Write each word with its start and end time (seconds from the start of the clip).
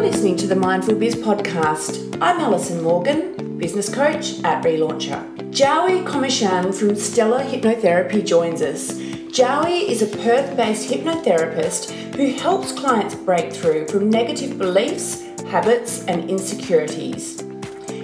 You're 0.00 0.10
listening 0.10 0.38
to 0.38 0.46
the 0.46 0.56
Mindful 0.56 0.94
Biz 0.94 1.16
podcast. 1.16 2.16
I'm 2.22 2.40
Alison 2.40 2.82
Morgan, 2.82 3.58
business 3.58 3.94
coach 3.94 4.42
at 4.44 4.64
Relauncher. 4.64 5.22
Jowie 5.50 6.02
Komishan 6.06 6.74
from 6.74 6.96
Stellar 6.96 7.44
Hypnotherapy 7.44 8.24
joins 8.24 8.62
us. 8.62 8.98
Jowie 9.30 9.90
is 9.90 10.00
a 10.00 10.06
Perth 10.06 10.56
based 10.56 10.88
hypnotherapist 10.88 11.90
who 12.16 12.32
helps 12.32 12.72
clients 12.72 13.14
break 13.14 13.52
through 13.52 13.88
from 13.88 14.08
negative 14.08 14.56
beliefs, 14.56 15.20
habits, 15.50 16.02
and 16.06 16.30
insecurities. 16.30 17.42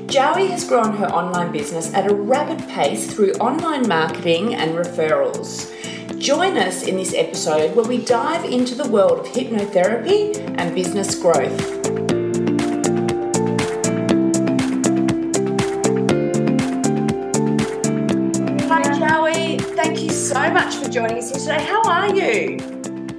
Jowie 0.07 0.49
has 0.49 0.69
grown 0.69 0.95
her 0.99 1.07
online 1.07 1.51
business 1.51 1.95
at 1.95 2.11
a 2.11 2.15
rapid 2.15 2.59
pace 2.69 3.11
through 3.11 3.33
online 3.37 3.89
marketing 3.89 4.55
and 4.55 4.73
referrals. 4.73 5.73
Join 6.21 6.59
us 6.59 6.83
in 6.83 6.99
this 6.99 7.15
episode 7.15 7.75
where 7.75 7.87
we 7.87 8.05
dive 8.05 8.45
into 8.45 8.75
the 8.75 8.89
world 8.91 9.21
of 9.21 9.27
hypnotherapy 9.29 10.37
and 10.59 10.75
business 10.75 11.15
growth. 11.15 11.76
Joining 20.97 21.19
us 21.19 21.31
here 21.31 21.59
today. 21.59 21.63
How 21.63 21.83
are 21.83 22.15
you? 22.17 22.59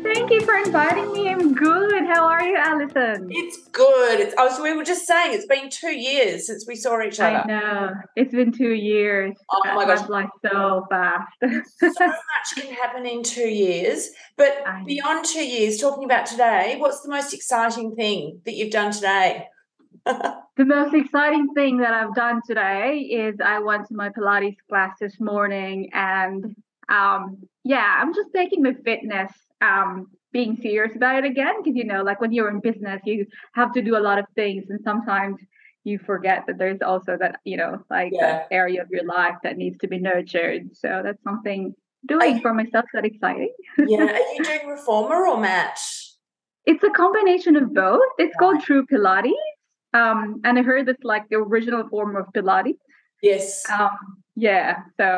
Thank 0.02 0.32
you 0.32 0.42
for 0.42 0.56
inviting 0.56 1.12
me. 1.14 1.30
I'm 1.30 1.54
good. 1.54 2.08
How 2.08 2.26
are 2.26 2.42
you, 2.44 2.58
Alison? 2.58 3.28
It's 3.30 3.68
good. 3.68 4.20
It's, 4.20 4.34
I 4.36 4.46
was, 4.46 4.60
we 4.60 4.76
were 4.76 4.84
just 4.84 5.06
saying 5.06 5.36
it's 5.36 5.46
been 5.46 5.70
two 5.70 5.96
years 5.96 6.48
since 6.48 6.66
we 6.68 6.76
saw 6.76 7.00
each 7.04 7.20
other. 7.20 7.38
I 7.38 7.46
know. 7.46 7.92
It's 8.16 8.34
been 8.34 8.52
two 8.52 8.74
years. 8.74 9.36
Oh 9.52 9.62
my 9.76 9.86
gosh. 9.86 10.08
Flies 10.08 10.28
so 10.42 10.88
fast. 10.90 11.32
so 11.44 12.08
much 12.08 12.56
can 12.56 12.74
happen 12.74 13.06
in 13.06 13.22
two 13.22 13.48
years. 13.48 14.10
But 14.38 14.58
beyond 14.88 15.26
two 15.26 15.46
years, 15.46 15.78
talking 15.78 16.04
about 16.04 16.26
today, 16.26 16.78
what's 16.80 17.02
the 17.02 17.10
most 17.10 17.32
exciting 17.32 17.94
thing 17.96 18.42
that 18.46 18.56
you've 18.56 18.72
done 18.72 18.92
today? 18.92 19.46
the 20.08 20.66
most 20.66 20.96
exciting 20.96 21.54
thing 21.54 21.78
that 21.78 21.94
I've 21.94 22.16
done 22.16 22.42
today 22.48 23.02
is 23.02 23.36
I 23.40 23.60
went 23.60 23.88
to 23.90 23.94
my 23.94 24.10
Pilates 24.10 24.58
class 24.68 24.98
this 25.00 25.20
morning 25.20 25.92
and 25.94 26.56
um 26.90 27.38
yeah, 27.74 27.90
I'm 28.00 28.14
just 28.20 28.30
taking 28.34 28.62
my 28.64 28.74
fitness 28.90 29.32
um 29.62 29.90
being 30.32 30.56
serious 30.62 30.96
about 30.96 31.16
it 31.22 31.26
again 31.34 31.56
because 31.58 31.76
you 31.76 31.84
know 31.92 32.02
like 32.10 32.20
when 32.22 32.32
you're 32.32 32.50
in 32.56 32.60
business 32.60 33.02
you 33.12 33.26
have 33.60 33.72
to 33.74 33.82
do 33.82 33.94
a 33.98 34.04
lot 34.08 34.20
of 34.20 34.26
things 34.36 34.64
and 34.70 34.80
sometimes 34.90 35.38
you 35.84 35.98
forget 36.12 36.40
that 36.48 36.58
there's 36.62 36.82
also 36.92 37.18
that 37.24 37.34
you 37.52 37.58
know 37.62 37.72
like 37.90 38.12
Yeah. 38.14 38.26
that 38.28 38.48
area 38.52 38.80
of 38.84 38.90
your 38.96 39.06
life 39.18 39.38
that 39.44 39.58
needs 39.58 39.78
to 39.84 39.88
be 39.94 40.00
nurtured 40.10 40.62
so 40.82 40.90
that's 41.04 41.24
something 41.30 41.74
doing 42.14 42.36
you- 42.36 42.42
for 42.46 42.54
myself 42.54 42.86
that 42.94 43.06
exciting 43.12 43.54
yeah. 43.80 44.04
Are 44.04 44.34
you 44.38 44.44
doing 44.44 44.68
reformer 44.76 45.20
or 45.32 45.38
mat? 45.48 45.80
it's 46.70 46.84
a 46.84 46.92
combination 47.04 47.54
of 47.62 47.74
both 47.74 48.10
it's 48.24 48.36
called 48.42 48.60
true 48.68 48.84
pilates 48.92 49.34
um 50.02 50.20
and 50.46 50.54
i 50.60 50.62
heard 50.62 50.88
it's 50.94 51.04
like 51.14 51.26
the 51.30 51.38
original 51.38 51.84
form 51.94 52.16
of 52.22 52.26
pilates 52.36 52.78
Yes. 53.24 53.64
um 53.80 53.98
yeah 54.36 54.70
so 55.00 55.10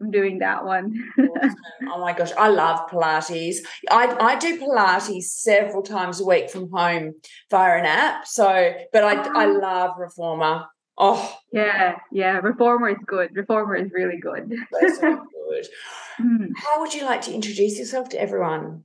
i'm 0.00 0.10
doing 0.10 0.38
that 0.40 0.64
one 0.64 0.94
Awesome. 1.18 1.56
oh 1.92 2.00
my 2.00 2.12
gosh, 2.12 2.32
I 2.38 2.48
love 2.48 2.88
Pilates. 2.90 3.56
I, 3.90 4.16
I 4.20 4.36
do 4.36 4.58
Pilates 4.60 5.24
several 5.24 5.82
times 5.82 6.20
a 6.20 6.24
week 6.26 6.50
from 6.50 6.70
home 6.70 7.14
via 7.50 7.78
an 7.78 7.84
app. 7.86 8.26
So, 8.26 8.74
but 8.92 9.04
I, 9.04 9.14
I 9.42 9.46
Oh. 9.46 9.52
love 9.58 9.90
Reformer. 9.98 10.64
Oh, 10.98 11.38
yeah 11.52 11.96
yeah 12.10 12.38
reformer 12.38 12.88
is 12.88 12.96
good 13.06 13.28
reformer 13.36 13.74
is 13.76 13.90
really 13.92 14.18
good 14.18 14.50
so 14.96 15.00
good. 15.50 15.66
Hmm. 16.16 16.46
How 16.56 16.80
would 16.80 16.94
you 16.94 17.04
like 17.04 17.20
to 17.22 17.34
introduce 17.34 17.78
yourself 17.78 18.08
to 18.10 18.20
everyone? 18.20 18.84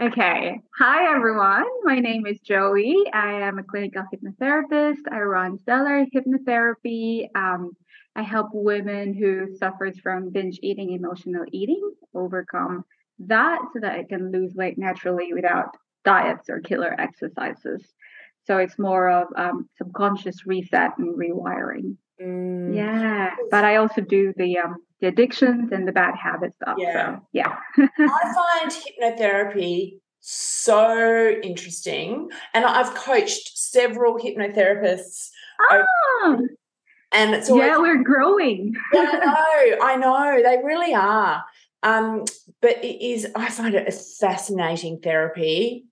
Okay. 0.00 0.58
Hi, 0.78 1.14
everyone. 1.14 1.66
My 1.82 1.98
name 1.98 2.24
is 2.24 2.40
Joey. 2.40 3.04
I 3.12 3.32
am 3.32 3.58
a 3.58 3.62
clinical 3.62 4.02
hypnotherapist. 4.10 5.00
I 5.12 5.20
run 5.20 5.58
Stellar 5.58 6.06
Hypnotherapy. 6.06 7.28
Um, 7.34 7.72
I 8.16 8.22
help 8.22 8.48
women 8.54 9.12
who 9.12 9.54
suffers 9.58 9.98
from 10.00 10.30
binge 10.30 10.58
eating, 10.62 10.92
emotional 10.92 11.44
eating, 11.52 11.92
overcome 12.14 12.84
that 13.18 13.58
so 13.74 13.80
that 13.80 13.92
I 13.92 14.04
can 14.04 14.32
lose 14.32 14.54
weight 14.54 14.78
naturally 14.78 15.34
without 15.34 15.76
diets 16.02 16.48
or 16.48 16.60
killer 16.60 16.98
exercises. 16.98 17.84
So 18.46 18.56
it's 18.56 18.78
more 18.78 19.10
of 19.10 19.28
um, 19.36 19.68
subconscious 19.76 20.46
reset 20.46 20.96
and 20.96 21.14
rewiring. 21.14 21.96
Mm, 22.18 22.74
Yeah, 22.74 23.34
but 23.50 23.64
I 23.64 23.76
also 23.76 24.00
do 24.00 24.32
the 24.34 24.60
um, 24.60 24.76
the 25.00 25.08
addictions 25.08 25.70
and 25.72 25.86
the 25.88 25.92
bad 25.92 26.14
habits 26.14 26.56
stuff. 26.62 26.76
Yeah. 26.78 27.16
So 27.16 27.26
yeah. 27.32 27.56
I 27.78 28.34
find 28.58 28.72
hypnotherapy 28.72 29.98
so 30.20 31.30
interesting, 31.42 32.28
and 32.52 32.64
I've 32.64 32.94
coached 32.94 33.56
several 33.56 34.18
hypnotherapists, 34.18 35.30
Oh, 35.70 36.46
and 37.12 37.34
it's 37.34 37.50
always 37.50 37.66
yeah, 37.66 37.78
we're 37.78 38.02
growing. 38.02 38.74
Yeah, 38.92 39.10
I 39.12 39.66
know, 39.76 39.86
I 39.86 39.96
know, 39.96 40.42
they 40.42 40.62
really 40.64 40.94
are. 40.94 41.44
Um, 41.82 42.24
but 42.60 42.84
it 42.84 43.04
is, 43.04 43.26
I 43.34 43.48
find 43.48 43.74
it 43.74 43.88
a 43.88 43.92
fascinating 43.92 45.00
therapy. 45.00 45.86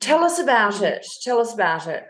Tell 0.00 0.24
us 0.24 0.38
about 0.38 0.80
it. 0.82 1.06
Tell 1.22 1.40
us 1.40 1.52
about 1.52 1.86
it. 1.86 2.04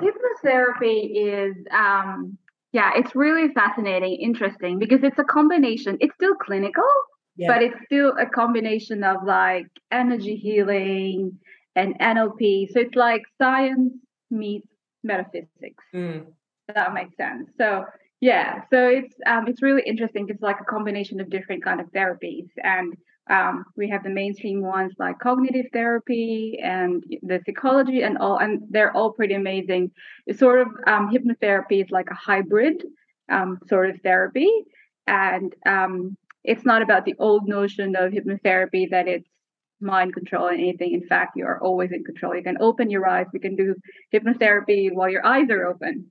Hypnotherapy 0.00 1.10
is, 1.14 1.56
um, 1.70 2.36
yeah, 2.72 2.90
it's 2.96 3.14
really 3.14 3.52
fascinating, 3.54 4.14
interesting 4.20 4.78
because 4.78 5.00
it's 5.02 5.18
a 5.18 5.24
combination. 5.24 5.96
It's 6.00 6.14
still 6.14 6.34
clinical, 6.34 6.84
Yeah. 7.36 7.48
but 7.48 7.62
it's 7.62 7.76
still 7.86 8.12
a 8.18 8.26
combination 8.26 9.04
of 9.04 9.24
like 9.24 9.66
energy 9.90 10.36
healing 10.36 11.38
and 11.74 11.98
NLP. 11.98 12.68
So 12.72 12.80
it's 12.80 12.94
like 12.94 13.22
science 13.38 13.94
meets 14.30 14.68
metaphysics. 15.02 15.84
Mm, 15.94 16.26
that 16.74 16.92
makes 16.92 17.16
sense. 17.16 17.48
So 17.56 17.84
yeah, 18.20 18.62
so 18.70 18.88
it's 18.88 19.14
um, 19.26 19.46
it's 19.46 19.62
really 19.62 19.82
interesting. 19.86 20.26
It's 20.28 20.42
like 20.42 20.60
a 20.60 20.64
combination 20.64 21.20
of 21.20 21.30
different 21.30 21.64
kind 21.64 21.80
of 21.80 21.86
therapies, 21.92 22.48
and 22.62 22.94
um, 23.30 23.64
we 23.76 23.88
have 23.90 24.02
the 24.02 24.10
mainstream 24.10 24.62
ones 24.62 24.92
like 24.98 25.18
cognitive 25.18 25.66
therapy 25.72 26.58
and 26.62 27.04
the 27.22 27.40
psychology 27.44 28.02
and 28.02 28.18
all, 28.18 28.38
and 28.38 28.62
they're 28.70 28.96
all 28.96 29.12
pretty 29.12 29.34
amazing. 29.34 29.90
It's 30.26 30.38
sort 30.38 30.60
of 30.60 30.68
um, 30.86 31.10
hypnotherapy 31.10 31.84
is 31.84 31.90
like 31.90 32.08
a 32.10 32.14
hybrid 32.14 32.82
um, 33.30 33.58
sort 33.68 33.90
of 33.90 34.00
therapy, 34.02 34.50
and 35.06 35.54
um, 35.66 36.16
it's 36.44 36.64
not 36.64 36.82
about 36.82 37.04
the 37.04 37.14
old 37.18 37.46
notion 37.46 37.96
of 37.96 38.12
hypnotherapy 38.12 38.90
that 38.90 39.08
it's 39.08 39.28
mind 39.80 40.14
control 40.14 40.48
and 40.48 40.58
anything. 40.58 40.92
In 40.92 41.06
fact, 41.06 41.32
you 41.36 41.44
are 41.44 41.62
always 41.62 41.92
in 41.92 42.04
control. 42.04 42.34
You 42.34 42.42
can 42.42 42.60
open 42.60 42.90
your 42.90 43.06
eyes. 43.06 43.26
We 43.32 43.40
can 43.40 43.56
do 43.56 43.74
hypnotherapy 44.12 44.92
while 44.92 45.08
your 45.08 45.24
eyes 45.24 45.50
are 45.50 45.66
open. 45.66 46.06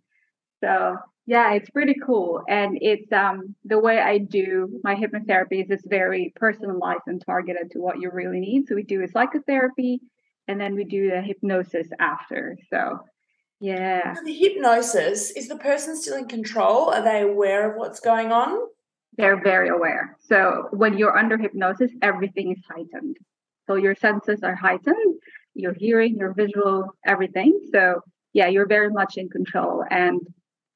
So 0.63 0.97
yeah, 1.27 1.51
it's 1.53 1.69
pretty 1.69 1.95
cool. 2.03 2.41
And 2.47 2.77
it's 2.81 3.11
um 3.11 3.53
the 3.65 3.77
way 3.77 3.99
I 3.99 4.17
do 4.17 4.79
my 4.83 4.95
hypnotherapy 4.95 5.61
is 5.61 5.69
it's 5.69 5.85
very 5.85 6.33
personalized 6.37 7.03
and 7.05 7.21
targeted 7.23 7.71
to 7.71 7.79
what 7.79 7.99
you 7.99 8.09
really 8.09 8.39
need. 8.39 8.67
So 8.67 8.75
we 8.75 8.83
do 8.83 9.03
a 9.03 9.09
psychotherapy 9.09 9.99
and 10.47 10.59
then 10.59 10.73
we 10.73 10.85
do 10.85 11.11
the 11.11 11.21
hypnosis 11.21 11.87
after. 11.99 12.57
So 12.69 13.01
yeah. 13.59 14.15
The 14.23 14.33
hypnosis 14.33 15.31
is 15.31 15.49
the 15.49 15.57
person 15.57 15.97
still 15.97 16.17
in 16.17 16.29
control? 16.29 16.91
Are 16.91 17.03
they 17.03 17.21
aware 17.21 17.71
of 17.71 17.77
what's 17.77 17.99
going 17.99 18.31
on? 18.31 18.57
They're 19.17 19.41
very 19.43 19.67
aware. 19.67 20.15
So 20.29 20.69
when 20.71 20.97
you're 20.97 21.17
under 21.17 21.37
hypnosis, 21.37 21.91
everything 22.01 22.53
is 22.53 22.63
heightened. 22.69 23.17
So 23.65 23.75
your 23.75 23.95
senses 23.95 24.43
are 24.43 24.55
heightened, 24.55 25.19
your 25.55 25.73
hearing, 25.73 26.15
your 26.15 26.33
visual, 26.33 26.85
everything. 27.05 27.59
So 27.73 28.01
yeah, 28.31 28.47
you're 28.47 28.67
very 28.67 28.91
much 28.91 29.17
in 29.17 29.27
control. 29.27 29.83
And 29.89 30.21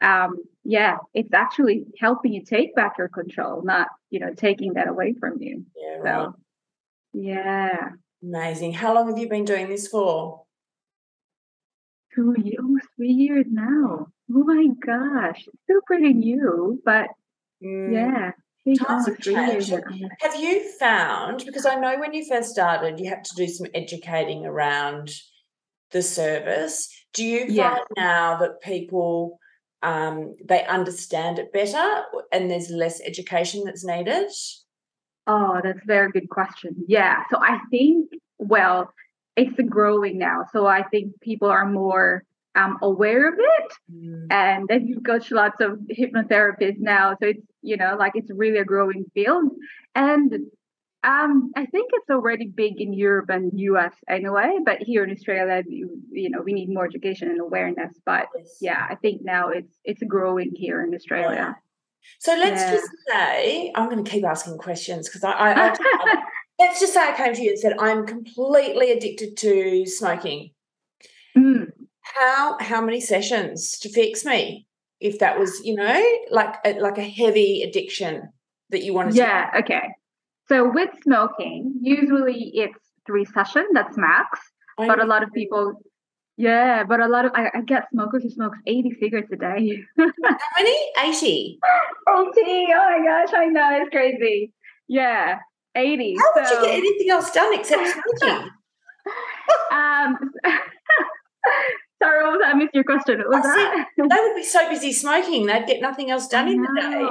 um, 0.02 0.38
yeah, 0.64 0.98
it's 1.14 1.34
actually 1.34 1.86
helping 2.00 2.34
you 2.34 2.44
take 2.44 2.76
back 2.76 2.98
your 2.98 3.10
control, 3.10 3.64
not 3.64 3.88
you 4.10 4.20
know 4.20 4.34
taking 4.34 4.74
that 4.74 4.88
away 4.88 5.16
from 5.20 5.42
you. 5.42 5.66
Yeah, 5.76 5.98
right. 5.98 6.26
So 6.28 6.36
yeah, 7.14 7.90
Amazing. 8.24 8.74
How 8.74 8.94
long 8.94 9.08
have 9.10 9.18
you 9.18 9.28
been 9.30 9.46
doing 9.46 9.68
this 9.70 9.88
for? 9.88 10.44
two 12.14 12.36
years, 12.44 12.58
almost 12.60 12.88
three 12.98 13.12
years 13.12 13.46
now. 13.50 14.08
Oh 14.34 14.44
my 14.44 14.68
gosh, 14.86 15.48
it's 15.48 15.64
still 15.64 15.82
pretty 15.88 16.14
new, 16.14 16.82
but 16.86 17.08
Mm, 17.64 17.94
yeah, 17.94 18.32
Times 18.76 19.08
have 19.08 19.20
changed. 19.20 19.72
Have 20.20 20.36
you 20.40 20.68
found, 20.80 21.44
because 21.46 21.66
I 21.66 21.76
know 21.76 22.00
when 22.00 22.14
you 22.14 22.26
first 22.28 22.50
started, 22.50 23.00
you 23.00 23.08
had 23.08 23.24
to 23.24 23.36
do 23.36 23.48
some 23.48 23.68
educating 23.76 24.46
around 24.46 25.12
the 25.92 26.02
service. 26.02 26.90
Do 27.14 27.24
you 27.24 27.40
find 27.42 27.56
Yeah. 27.56 27.78
now 27.96 28.38
that 28.38 28.62
people 28.62 29.40
um, 29.84 30.36
they 30.44 30.66
understand 30.66 31.40
it 31.40 31.52
better 31.54 32.04
and 32.32 32.50
there's 32.50 32.70
less 32.70 33.02
education 33.02 33.64
that's 33.66 33.86
needed? 33.86 34.30
Oh, 35.28 35.60
that's 35.64 35.80
a 35.82 35.86
very 35.86 36.12
good 36.12 36.30
question. 36.30 36.76
Yeah. 36.88 37.24
So 37.32 37.38
I 37.42 37.60
think, 37.70 38.10
well, 38.38 38.94
it's 39.36 39.60
growing 39.70 40.18
now. 40.18 40.46
So 40.52 40.66
I 40.66 40.84
think 40.84 41.20
people 41.22 41.48
are 41.48 41.66
more 41.66 42.24
um, 42.56 42.78
aware 42.82 43.28
of 43.30 43.36
it. 43.40 43.74
Mm, 43.94 44.28
And 44.30 44.68
then 44.68 44.88
you've 44.88 45.04
got 45.04 45.30
lots 45.32 45.62
of 45.62 45.80
hypnotherapists 45.90 46.80
now. 46.80 47.16
So 47.22 47.30
it's, 47.30 47.46
you 47.62 47.78
know, 47.78 47.96
like 47.98 48.14
it's 48.16 48.30
really 48.32 48.58
a 48.58 48.66
growing 48.66 49.06
field. 49.14 49.52
And 49.96 50.34
Um, 51.04 51.52
I 51.56 51.66
think 51.66 51.90
it's 51.94 52.10
already 52.12 52.48
big 52.48 52.80
in 52.80 52.94
Europe 52.94 53.30
and 53.30 53.52
US 53.56 53.94
anyway, 54.08 54.58
but 54.64 54.78
here 54.82 55.04
in 55.04 55.10
Australia, 55.10 55.64
you, 55.68 56.00
you 56.12 56.30
know, 56.30 56.42
we 56.44 56.54
need 56.54 56.70
more 56.70 56.86
education 56.86 57.30
and 57.30 57.42
awareness. 57.42 58.00
But 58.06 58.28
yes. 58.36 58.58
yeah, 58.62 58.88
I 58.88 58.96
think 58.96 59.22
now 59.24 59.50
it's 59.50 59.80
it's 59.84 60.04
growing 60.04 60.52
here 60.54 60.84
in 60.84 60.94
Australia. 60.94 61.36
Yeah. 61.36 61.54
So 62.20 62.36
let's 62.36 62.62
yeah. 62.62 62.72
just 62.72 62.90
say 63.08 63.72
I'm 63.76 63.90
going 63.90 64.04
to 64.04 64.10
keep 64.10 64.24
asking 64.24 64.60
questions 64.60 65.10
because 65.10 65.24
I, 65.24 65.32
I, 65.32 65.76
I 65.76 66.24
let's 66.60 66.80
just 66.80 66.94
say 66.94 67.02
I 67.02 67.18
came 67.18 67.34
to 67.34 67.42
you 67.42 67.50
and 67.50 67.60
said 67.60 67.74
I'm 67.80 68.06
completely 68.06 68.92
addicted 68.92 69.38
to 69.38 69.88
smoking. 69.88 70.52
Mm. 71.36 71.72
How 72.02 72.58
how 72.60 72.82
many 72.82 73.02
sessions 73.02 73.80
to 73.80 73.90
fix 73.90 74.24
me? 74.24 74.68
If 75.00 75.18
that 75.18 75.40
was 75.40 75.62
you 75.64 75.74
know 75.74 76.18
like 76.30 76.58
a, 76.64 76.80
like 76.80 77.00
a 77.00 77.10
heavy 77.10 77.64
addiction 77.64 78.30
that 78.70 78.84
you 78.84 78.94
wanted. 78.94 79.16
Yeah. 79.16 79.50
To- 79.50 79.60
okay. 79.60 79.82
So 80.52 80.70
with 80.70 80.90
smoking, 81.04 81.76
usually 81.82 82.52
it's 82.54 82.78
three 83.06 83.24
sessions. 83.24 83.68
That's 83.74 83.98
max. 83.98 84.40
I 84.78 84.86
but 84.86 85.02
a 85.02 85.06
lot 85.06 85.24
of 85.24 85.32
people 85.32 85.82
yeah, 86.36 86.84
but 86.84 87.00
a 87.00 87.08
lot 87.08 87.26
of 87.26 87.32
I, 87.36 87.50
I 87.54 87.62
get 87.62 87.88
smokers 87.94 88.24
who 88.24 88.30
smokes 88.30 88.58
80 88.68 88.98
cigarettes 89.00 89.32
a 89.32 89.38
day. 89.38 89.84
How 89.98 90.06
many? 90.58 90.78
80. 91.00 91.06
80. 91.06 91.60
Oh 92.08 92.32
my 92.36 93.00
gosh, 93.06 93.34
I 93.34 93.46
know 93.46 93.70
it's 93.82 93.90
crazy. 93.92 94.52
Yeah, 94.90 95.38
80. 95.76 96.16
How 96.18 96.24
so, 96.34 96.42
would 96.42 96.50
you 96.50 96.68
get 96.68 96.78
anything 96.80 97.10
else 97.12 97.32
done 97.32 97.54
except 97.54 97.88
smoking? 98.20 98.50
um 99.72 100.18
sorry, 102.04 102.24
what 102.24 102.32
was 102.32 102.40
that? 102.42 102.54
I 102.54 102.54
missed 102.56 102.74
your 102.74 102.84
question. 102.84 103.24
Was 103.26 103.46
I 103.46 103.56
that? 103.56 103.88
Said, 103.96 104.10
they 104.10 104.20
would 104.20 104.36
be 104.36 104.44
so 104.44 104.68
busy 104.70 104.92
smoking, 104.92 105.46
they'd 105.46 105.66
get 105.66 105.82
nothing 105.82 106.12
else 106.12 106.28
done 106.28 106.50
in 106.50 106.62
the 106.62 106.74
day. 106.76 107.08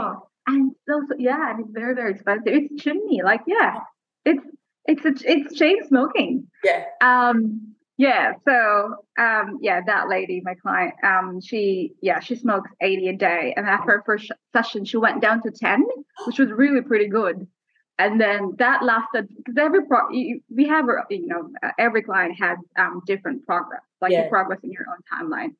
And 0.50 0.72
so, 0.88 1.02
so 1.08 1.16
yeah, 1.18 1.50
and 1.50 1.60
it's 1.60 1.70
very, 1.72 1.94
very 1.94 2.12
expensive. 2.12 2.52
It's 2.52 2.82
chimney, 2.82 3.22
like 3.22 3.42
yeah. 3.46 3.80
It's 4.24 4.44
it's 4.86 5.04
a, 5.04 5.30
it's 5.30 5.54
chain 5.56 5.78
smoking. 5.86 6.48
Yeah. 6.64 6.84
Um 7.00 7.70
yeah, 8.00 8.32
so 8.48 8.96
um, 9.18 9.58
yeah, 9.60 9.82
that 9.84 10.08
lady, 10.08 10.40
my 10.42 10.54
client, 10.54 10.94
um, 11.04 11.38
she 11.42 11.92
yeah, 12.00 12.20
she 12.20 12.34
smokes 12.34 12.70
80 12.80 13.08
a 13.08 13.12
day, 13.12 13.52
and 13.54 13.68
after 13.68 13.90
her 13.90 14.02
first 14.06 14.32
session, 14.54 14.86
she 14.86 14.96
went 14.96 15.20
down 15.20 15.42
to 15.42 15.50
10, 15.50 15.84
which 16.24 16.38
was 16.38 16.50
really 16.50 16.80
pretty 16.80 17.08
good. 17.08 17.46
And 17.98 18.18
then 18.18 18.54
that 18.56 18.82
lasted 18.82 19.28
because 19.36 19.58
every 19.58 19.84
pro 19.84 20.08
we 20.08 20.66
have 20.66 20.86
you 21.10 21.26
know 21.26 21.50
every 21.78 22.00
client 22.00 22.38
has 22.40 22.56
um, 22.78 23.02
different 23.06 23.44
progress, 23.44 23.82
like 24.00 24.12
yeah. 24.12 24.24
you 24.24 24.30
progress 24.30 24.60
in 24.62 24.70
your 24.70 24.86
own 24.88 25.02
timeline. 25.12 25.54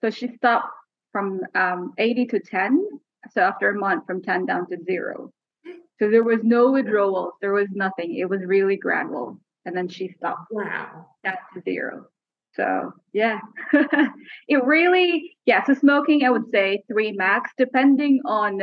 So 0.00 0.10
she 0.10 0.34
stopped 0.34 0.74
from 1.12 1.42
um, 1.54 1.92
80 1.96 2.26
to 2.26 2.40
10. 2.40 2.88
So 3.32 3.40
after 3.40 3.70
a 3.70 3.78
month, 3.78 4.06
from 4.06 4.22
10 4.22 4.46
down 4.46 4.68
to 4.68 4.78
zero. 4.84 5.32
So 5.98 6.10
there 6.10 6.24
was 6.24 6.40
no 6.42 6.72
withdrawals, 6.72 7.34
there 7.40 7.52
was 7.52 7.68
nothing. 7.72 8.16
It 8.16 8.28
was 8.28 8.40
really 8.44 8.76
gradual 8.76 9.38
and 9.64 9.76
then 9.76 9.88
she 9.88 10.08
stopped. 10.08 10.50
Wow. 10.50 11.06
Down 11.24 11.36
to 11.54 11.62
zero. 11.62 12.06
So 12.54 12.92
yeah, 13.12 13.40
it 14.48 14.64
really 14.64 15.36
yeah. 15.44 15.64
So 15.64 15.74
smoking, 15.74 16.24
I 16.24 16.30
would 16.30 16.50
say 16.52 16.84
three 16.88 17.12
max, 17.12 17.50
depending 17.58 18.20
on 18.24 18.60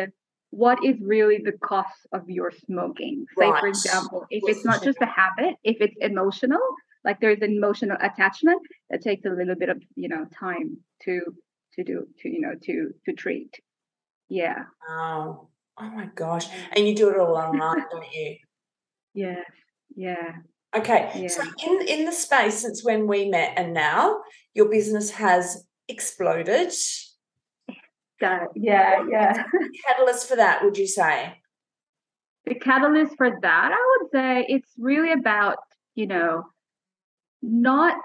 what 0.51 0.83
is 0.83 0.95
really 1.01 1.39
the 1.43 1.51
cost 1.51 2.07
of 2.13 2.29
your 2.29 2.51
smoking. 2.51 3.25
Say 3.37 3.47
right. 3.47 3.59
for 3.59 3.67
example, 3.67 4.25
if 4.29 4.43
it's 4.47 4.63
not 4.63 4.81
just 4.81 4.97
a 5.01 5.05
habit, 5.05 5.55
if 5.63 5.77
it's 5.81 5.95
emotional, 5.99 6.61
like 7.03 7.19
there's 7.19 7.41
an 7.41 7.51
emotional 7.51 7.97
attachment, 7.99 8.61
that 8.89 9.01
takes 9.01 9.25
a 9.25 9.29
little 9.29 9.55
bit 9.55 9.67
of 9.67 9.81
you 9.95 10.07
know 10.07 10.25
time 10.39 10.77
to 11.03 11.21
to 11.75 11.83
do 11.83 12.07
to 12.19 12.29
you 12.29 12.39
know 12.39 12.53
to 12.63 12.93
to 13.05 13.13
treat. 13.13 13.59
Yeah. 14.31 14.63
Oh, 14.89 15.49
oh 15.77 15.89
my 15.89 16.05
gosh! 16.15 16.47
And 16.71 16.87
you 16.87 16.95
do 16.95 17.09
it 17.09 17.19
all 17.19 17.35
online, 17.35 17.83
don't 17.91 18.13
you? 18.13 18.37
Yes. 19.13 19.45
Yeah. 19.93 20.35
Okay. 20.73 21.11
Yeah. 21.15 21.27
So 21.27 21.43
in 21.67 21.85
in 21.85 22.05
the 22.05 22.13
space 22.13 22.59
since 22.59 22.81
when 22.81 23.07
we 23.07 23.27
met 23.27 23.55
and 23.57 23.73
now, 23.73 24.21
your 24.53 24.69
business 24.69 25.11
has 25.11 25.65
exploded. 25.89 26.47
It. 26.47 26.73
Yeah, 28.55 29.03
yeah. 29.09 29.43
catalyst 29.85 30.29
for 30.29 30.37
that, 30.37 30.63
would 30.63 30.77
you 30.77 30.87
say? 30.87 31.33
The 32.45 32.55
catalyst 32.55 33.17
for 33.17 33.31
that, 33.41 33.71
I 33.73 33.97
would 33.97 34.11
say 34.11 34.45
it's 34.47 34.71
really 34.77 35.11
about, 35.11 35.57
you 35.95 36.05
know, 36.05 36.43
not 37.41 37.97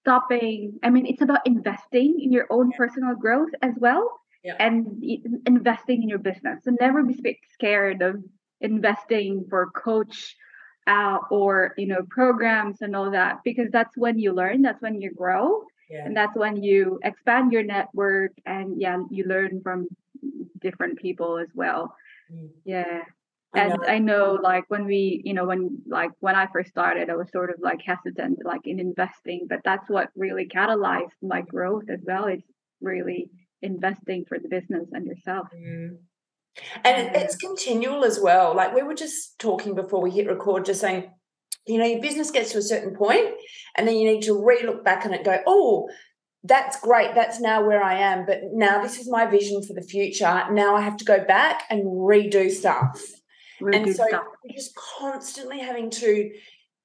stopping. 0.00 0.78
I 0.82 0.90
mean, 0.90 1.06
it's 1.06 1.22
about 1.22 1.46
investing 1.46 2.20
in 2.20 2.32
your 2.32 2.46
own 2.50 2.70
personal 2.72 3.14
growth 3.16 3.48
as 3.62 3.72
well 3.78 4.20
yeah. 4.46 4.54
and 4.60 5.02
investing 5.46 6.02
in 6.04 6.08
your 6.08 6.20
business. 6.20 6.60
So 6.62 6.76
never 6.80 7.02
be 7.02 7.38
scared 7.52 8.00
of 8.00 8.22
investing 8.60 9.44
for 9.50 9.70
coach 9.70 10.36
uh, 10.86 11.18
or 11.30 11.74
you 11.76 11.86
know 11.86 12.02
programs 12.08 12.80
and 12.80 12.94
all 12.94 13.10
that 13.10 13.40
because 13.44 13.70
that's 13.72 13.96
when 13.96 14.18
you 14.18 14.32
learn 14.32 14.62
that's 14.62 14.80
when 14.80 15.00
you 15.00 15.12
grow 15.12 15.64
yeah. 15.90 16.04
and 16.04 16.16
that's 16.16 16.36
when 16.36 16.62
you 16.62 17.00
expand 17.02 17.52
your 17.52 17.64
network 17.64 18.30
and 18.46 18.80
yeah 18.80 18.98
you 19.10 19.24
learn 19.24 19.60
from 19.62 19.88
different 20.60 20.98
people 20.98 21.38
as 21.38 21.48
well 21.54 21.92
mm. 22.32 22.48
yeah 22.64 23.02
and 23.54 23.72
I 23.72 23.76
know. 23.76 23.84
I 23.88 23.98
know 23.98 24.38
like 24.40 24.64
when 24.68 24.86
we 24.86 25.22
you 25.24 25.34
know 25.34 25.44
when 25.44 25.82
like 25.88 26.12
when 26.20 26.36
I 26.36 26.46
first 26.52 26.70
started 26.70 27.10
I 27.10 27.16
was 27.16 27.30
sort 27.32 27.50
of 27.50 27.56
like 27.60 27.80
hesitant 27.84 28.38
like 28.44 28.64
in 28.64 28.78
investing 28.78 29.46
but 29.48 29.60
that's 29.64 29.90
what 29.90 30.08
really 30.14 30.46
catalyzed 30.46 31.18
my 31.20 31.40
growth 31.40 31.90
as 31.90 32.00
well 32.04 32.26
it's 32.26 32.46
really 32.80 33.28
investing 33.62 34.24
for 34.28 34.38
the 34.38 34.48
business 34.48 34.88
and 34.92 35.06
yourself 35.06 35.48
mm. 35.56 35.96
And 36.84 37.14
it's 37.14 37.36
continual 37.36 38.04
as 38.04 38.18
well. 38.20 38.54
Like 38.54 38.74
we 38.74 38.82
were 38.82 38.94
just 38.94 39.38
talking 39.38 39.74
before 39.74 40.00
we 40.00 40.10
hit 40.10 40.26
record, 40.26 40.64
just 40.64 40.80
saying, 40.80 41.10
you 41.66 41.78
know, 41.78 41.84
your 41.84 42.00
business 42.00 42.30
gets 42.30 42.52
to 42.52 42.58
a 42.58 42.62
certain 42.62 42.94
point 42.94 43.34
and 43.76 43.86
then 43.86 43.96
you 43.96 44.10
need 44.10 44.22
to 44.22 44.42
re 44.42 44.62
look 44.64 44.84
back 44.84 45.04
on 45.04 45.12
it 45.12 45.24
go, 45.24 45.38
oh, 45.46 45.88
that's 46.44 46.80
great. 46.80 47.14
That's 47.14 47.40
now 47.40 47.64
where 47.64 47.82
I 47.82 47.94
am. 47.98 48.24
But 48.24 48.40
now 48.52 48.82
this 48.82 48.98
is 48.98 49.10
my 49.10 49.26
vision 49.26 49.62
for 49.62 49.74
the 49.74 49.82
future. 49.82 50.44
Now 50.50 50.76
I 50.76 50.80
have 50.80 50.96
to 50.98 51.04
go 51.04 51.24
back 51.24 51.64
and 51.70 51.84
redo 51.84 52.50
stuff. 52.50 53.02
Redo 53.60 53.76
and 53.76 53.96
so 53.96 54.06
stuff. 54.08 54.24
you're 54.44 54.56
just 54.56 54.76
constantly 54.98 55.58
having 55.58 55.90
to 55.90 56.30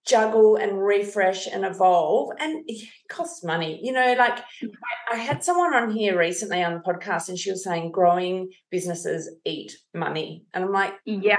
juggle 0.05 0.55
and 0.55 0.83
refresh 0.83 1.47
and 1.47 1.63
evolve 1.63 2.31
and 2.39 2.63
it 2.67 2.87
costs 3.07 3.43
money 3.43 3.79
you 3.83 3.91
know 3.91 4.15
like 4.17 4.39
I, 4.39 5.13
I, 5.13 5.15
had 5.17 5.43
someone 5.43 5.75
on 5.75 5.91
here 5.91 6.17
recently 6.17 6.63
on 6.63 6.73
the 6.73 6.79
podcast 6.79 7.29
and 7.29 7.37
she 7.37 7.51
was 7.51 7.63
saying 7.63 7.91
growing 7.91 8.49
businesses 8.71 9.29
eat 9.45 9.77
money 9.93 10.45
and 10.53 10.63
i'm 10.63 10.71
like 10.71 10.93
yeah 11.05 11.37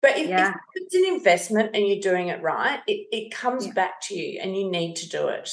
but 0.00 0.16
if, 0.16 0.28
yeah. 0.28 0.50
if, 0.50 0.54
it's 0.74 0.94
an 0.94 1.04
investment 1.04 1.70
and 1.74 1.86
you're 1.86 2.00
doing 2.00 2.28
it 2.28 2.40
right 2.40 2.80
it, 2.86 3.06
it 3.12 3.30
comes 3.30 3.66
yeah. 3.66 3.72
back 3.72 4.00
to 4.02 4.14
you 4.14 4.40
and 4.40 4.56
you 4.56 4.70
need 4.70 4.96
to 4.96 5.08
do 5.08 5.28
it 5.28 5.50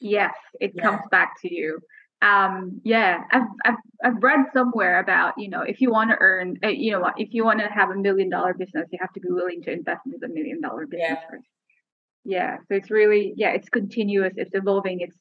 yes 0.00 0.34
it 0.60 0.72
yeah. 0.74 0.82
comes 0.82 1.00
back 1.10 1.40
to 1.40 1.52
you 1.52 1.78
um 2.22 2.80
yeah 2.84 3.22
I've, 3.30 3.48
I've 3.64 3.74
i've 4.04 4.22
read 4.22 4.46
somewhere 4.52 5.00
about 5.00 5.34
you 5.38 5.48
know 5.48 5.62
if 5.62 5.80
you 5.80 5.90
want 5.90 6.10
to 6.10 6.16
earn 6.20 6.58
uh, 6.62 6.68
you 6.68 6.92
know 6.92 7.10
if 7.16 7.32
you 7.32 7.44
want 7.44 7.60
to 7.60 7.66
have 7.66 7.90
a 7.90 7.96
million 7.96 8.28
dollar 8.28 8.52
business 8.52 8.88
you 8.90 8.98
have 9.00 9.12
to 9.14 9.20
be 9.20 9.30
willing 9.30 9.62
to 9.62 9.72
invest 9.72 10.02
in 10.06 10.12
the 10.20 10.28
million 10.28 10.60
dollar 10.60 10.86
business 10.86 11.18
yeah. 11.22 11.30
first 11.30 11.48
yeah 12.24 12.56
so 12.58 12.74
it's 12.74 12.90
really 12.90 13.32
yeah 13.36 13.50
it's 13.50 13.68
continuous 13.70 14.34
it's 14.36 14.54
evolving 14.54 15.00
it's 15.00 15.16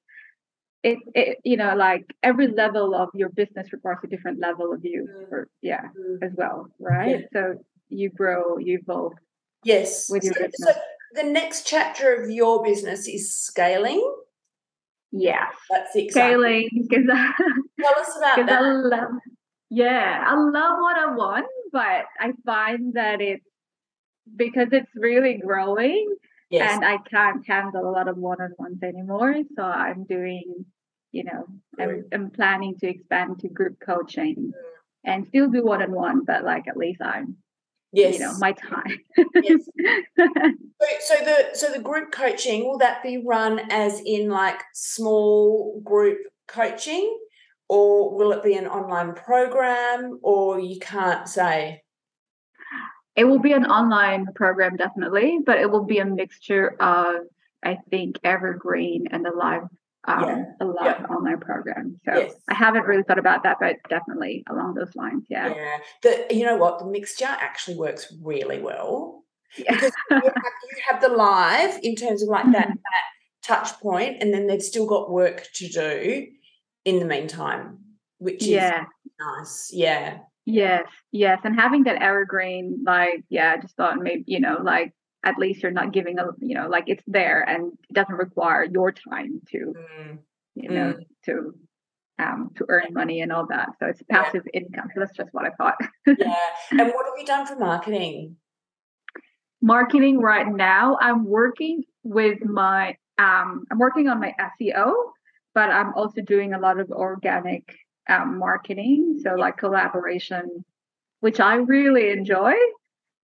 it, 0.84 0.98
it 1.14 1.38
you 1.44 1.58
know 1.58 1.76
like 1.76 2.06
every 2.24 2.48
level 2.48 2.96
of 2.96 3.10
your 3.14 3.30
business 3.30 3.72
requires 3.74 4.00
a 4.04 4.08
different 4.08 4.40
level 4.40 4.74
of 4.74 4.84
you 4.84 5.08
mm. 5.10 5.32
or 5.32 5.48
yeah 5.62 5.82
mm. 5.98 6.18
as 6.22 6.32
well 6.36 6.68
right 6.80 7.22
yeah. 7.22 7.26
so 7.34 7.56
you 7.90 8.10
grow 8.10 8.58
you 8.58 8.80
evolve 8.82 9.14
yes 9.64 10.10
with 10.10 10.24
your 10.24 10.34
so, 10.34 10.40
business 10.42 10.76
so 10.76 10.82
the 11.14 11.24
next 11.24 11.66
chapter 11.66 12.14
of 12.14 12.30
your 12.30 12.64
business 12.64 13.08
is 13.08 13.34
scaling 13.34 14.02
yeah. 15.12 15.48
That's 15.70 15.96
exciting. 15.96 16.10
Scaling 16.12 16.70
because 16.90 17.06
tell 17.06 18.00
us 18.00 18.18
about 18.18 18.48
that. 18.48 18.50
I 18.50 18.72
love, 18.72 19.12
yeah, 19.70 20.24
I 20.26 20.36
love 20.36 20.78
what 20.80 20.98
I 20.98 21.16
want, 21.16 21.48
but 21.72 22.06
I 22.20 22.34
find 22.46 22.94
that 22.94 23.22
it's 23.22 23.46
because 24.36 24.70
it's 24.72 24.92
really 24.96 25.38
growing 25.38 26.16
yes. 26.50 26.72
and 26.72 26.86
I 26.86 26.98
can't 27.10 27.46
handle 27.48 27.90
a 27.90 27.92
lot 27.92 28.08
of 28.08 28.18
one-on-ones 28.18 28.84
anymore. 28.84 29.36
So 29.56 29.64
I'm 29.64 30.04
doing, 30.04 30.66
you 31.12 31.24
know, 31.24 31.46
I'm, 31.80 32.06
I'm 32.14 32.30
planning 32.30 32.76
to 32.80 32.88
expand 32.88 33.40
to 33.40 33.48
group 33.50 33.78
coaching 33.84 34.36
mm. 34.36 34.52
and 35.04 35.28
still 35.28 35.50
do 35.50 35.64
one-on-one, 35.64 36.26
but 36.26 36.44
like 36.44 36.68
at 36.68 36.78
least 36.78 37.02
I'm 37.02 37.38
yes 37.92 38.14
you 38.16 38.20
know 38.20 38.34
my 38.40 38.52
time. 38.54 39.00
Yes. 39.42 39.62
so, 40.18 40.88
so 41.00 41.16
the 41.24 41.50
so 41.54 41.72
the 41.72 41.80
group 41.80 42.12
coaching 42.12 42.66
will 42.66 42.78
that 42.80 43.04
be 43.04 43.18
run 43.26 43.60
as 43.72 44.02
in 44.06 44.30
like 44.30 44.62
small 44.74 45.82
group 45.84 46.20
coaching? 46.48 47.18
Or 47.68 48.16
will 48.16 48.32
it 48.32 48.44
be 48.44 48.56
an 48.56 48.66
online 48.66 49.14
program? 49.14 50.20
Or 50.24 50.60
you 50.60 50.80
can't 50.80 51.28
say? 51.28 51.84
It 53.16 53.26
will 53.26 53.40
be 53.40 53.52
an 53.52 53.66
online 53.66 54.28
program 54.34 54.78
definitely 54.78 55.40
but 55.46 55.60
it 55.60 55.70
will 55.70 55.84
be 55.84 56.00
a 56.00 56.06
mixture 56.06 56.76
of 56.80 57.26
i 57.64 57.78
think 57.90 58.16
evergreen 58.24 59.08
and 59.12 59.26
the 59.26 59.32
live 59.32 59.64
um, 60.10 60.24
yeah. 60.24 60.44
a 60.62 60.66
lot 60.66 60.86
yeah. 60.86 61.04
of 61.04 61.10
online 61.12 61.40
programs. 61.40 62.00
So 62.06 62.14
yes. 62.14 62.34
I 62.50 62.56
haven't 62.56 62.84
really 62.84 63.04
thought 63.04 63.20
about 63.20 63.44
that, 63.44 63.58
but 63.60 63.76
definitely 63.90 64.44
along 64.50 64.74
those 64.74 64.96
lines. 64.96 65.26
Yeah. 65.30 65.54
Yeah. 65.54 65.78
The 66.04 66.36
you 66.36 66.46
know 66.46 66.58
what 66.58 66.80
the 66.80 66.86
mixture 66.86 67.26
actually 67.26 67.78
works 67.78 68.14
really 68.24 68.62
well. 68.62 69.24
Yeah. 69.58 69.74
Because 69.74 69.92
you 70.10 70.16
have, 70.18 70.24
you 70.36 70.82
have, 70.92 71.02
the 71.02 71.10
live 71.10 71.80
in 71.84 71.96
terms 71.96 72.24
of 72.24 72.30
like 72.30 72.46
that, 72.52 72.68
mm-hmm. 72.68 72.74
that 72.74 73.44
touch 73.44 73.80
point, 73.80 74.18
and 74.22 74.34
then 74.34 74.48
they've 74.48 74.62
still 74.62 74.86
got 74.86 75.12
work 75.12 75.48
to 75.56 75.68
do 75.68 76.28
in 76.86 77.00
the 77.00 77.06
meantime, 77.06 77.80
which 78.18 78.44
is 78.44 78.50
yeah. 78.50 78.86
nice. 79.20 79.70
Yeah. 79.74 80.20
Yes, 80.46 80.88
yes. 81.12 81.40
And 81.44 81.56
having 81.56 81.84
that 81.84 82.02
evergreen, 82.02 82.84
like, 82.84 83.24
yeah, 83.30 83.54
I 83.56 83.62
just 83.62 83.76
thought 83.76 83.98
maybe, 83.98 84.24
you 84.26 84.40
know, 84.40 84.58
like 84.64 84.94
at 85.24 85.38
least 85.38 85.62
you're 85.62 85.72
not 85.72 85.92
giving 85.92 86.18
a, 86.20 86.28
you 86.40 86.56
know, 86.56 86.68
like 86.68 86.86
it's 86.88 87.04
there 87.08 87.42
and 87.42 87.74
it 87.90 87.94
doesn't 87.94 88.16
require 88.16 88.64
your 88.64 88.92
time 88.92 89.42
to, 89.50 89.58
mm. 89.58 90.18
you 90.56 90.70
know, 90.70 90.94
mm. 90.94 91.06
to 91.26 91.54
um, 92.20 92.52
to 92.58 92.66
earn 92.68 92.88
money 92.92 93.22
and 93.22 93.32
all 93.32 93.48
that. 93.48 93.70
So 93.80 93.88
it's 93.88 94.02
passive 94.04 94.44
yeah. 94.54 94.62
income. 94.62 94.90
So 94.94 95.00
that's 95.00 95.16
just 95.16 95.34
what 95.34 95.46
I 95.46 95.52
thought. 95.52 95.76
yeah. 96.06 96.36
And 96.72 96.92
what 96.92 97.06
have 97.06 97.18
you 97.18 97.26
done 97.26 97.46
for 97.46 97.58
marketing? 97.58 98.36
Marketing 99.62 100.20
right 100.20 100.48
now, 100.48 100.98
I'm 101.02 101.26
working 101.26 101.84
with 102.04 102.44
my 102.46 102.96
um, 103.18 103.66
I'm 103.70 103.80
working 103.80 104.08
on 104.08 104.20
my 104.20 104.34
SEO, 104.40 104.94
but 105.54 105.70
I'm 105.70 105.94
also 105.94 106.22
doing 106.22 106.54
a 106.54 106.60
lot 106.60 106.80
of 106.80 106.90
organic 106.90 107.64
um, 108.08 108.40
marketing. 108.40 109.20
So 109.22 109.36
like 109.36 109.58
collaboration, 109.58 110.64
which 111.20 111.40
I 111.40 111.56
really 111.56 112.10
enjoy. 112.12 112.54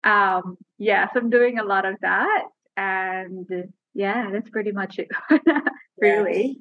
Um, 0.03 0.57
yeah, 0.77 1.07
so 1.13 1.19
I'm 1.19 1.29
doing 1.29 1.59
a 1.59 1.63
lot 1.63 1.85
of 1.85 1.95
that. 2.01 2.43
And 2.75 3.47
yeah, 3.93 4.29
that's 4.31 4.49
pretty 4.49 4.71
much 4.71 4.99
it. 4.99 5.09
really. 5.97 6.59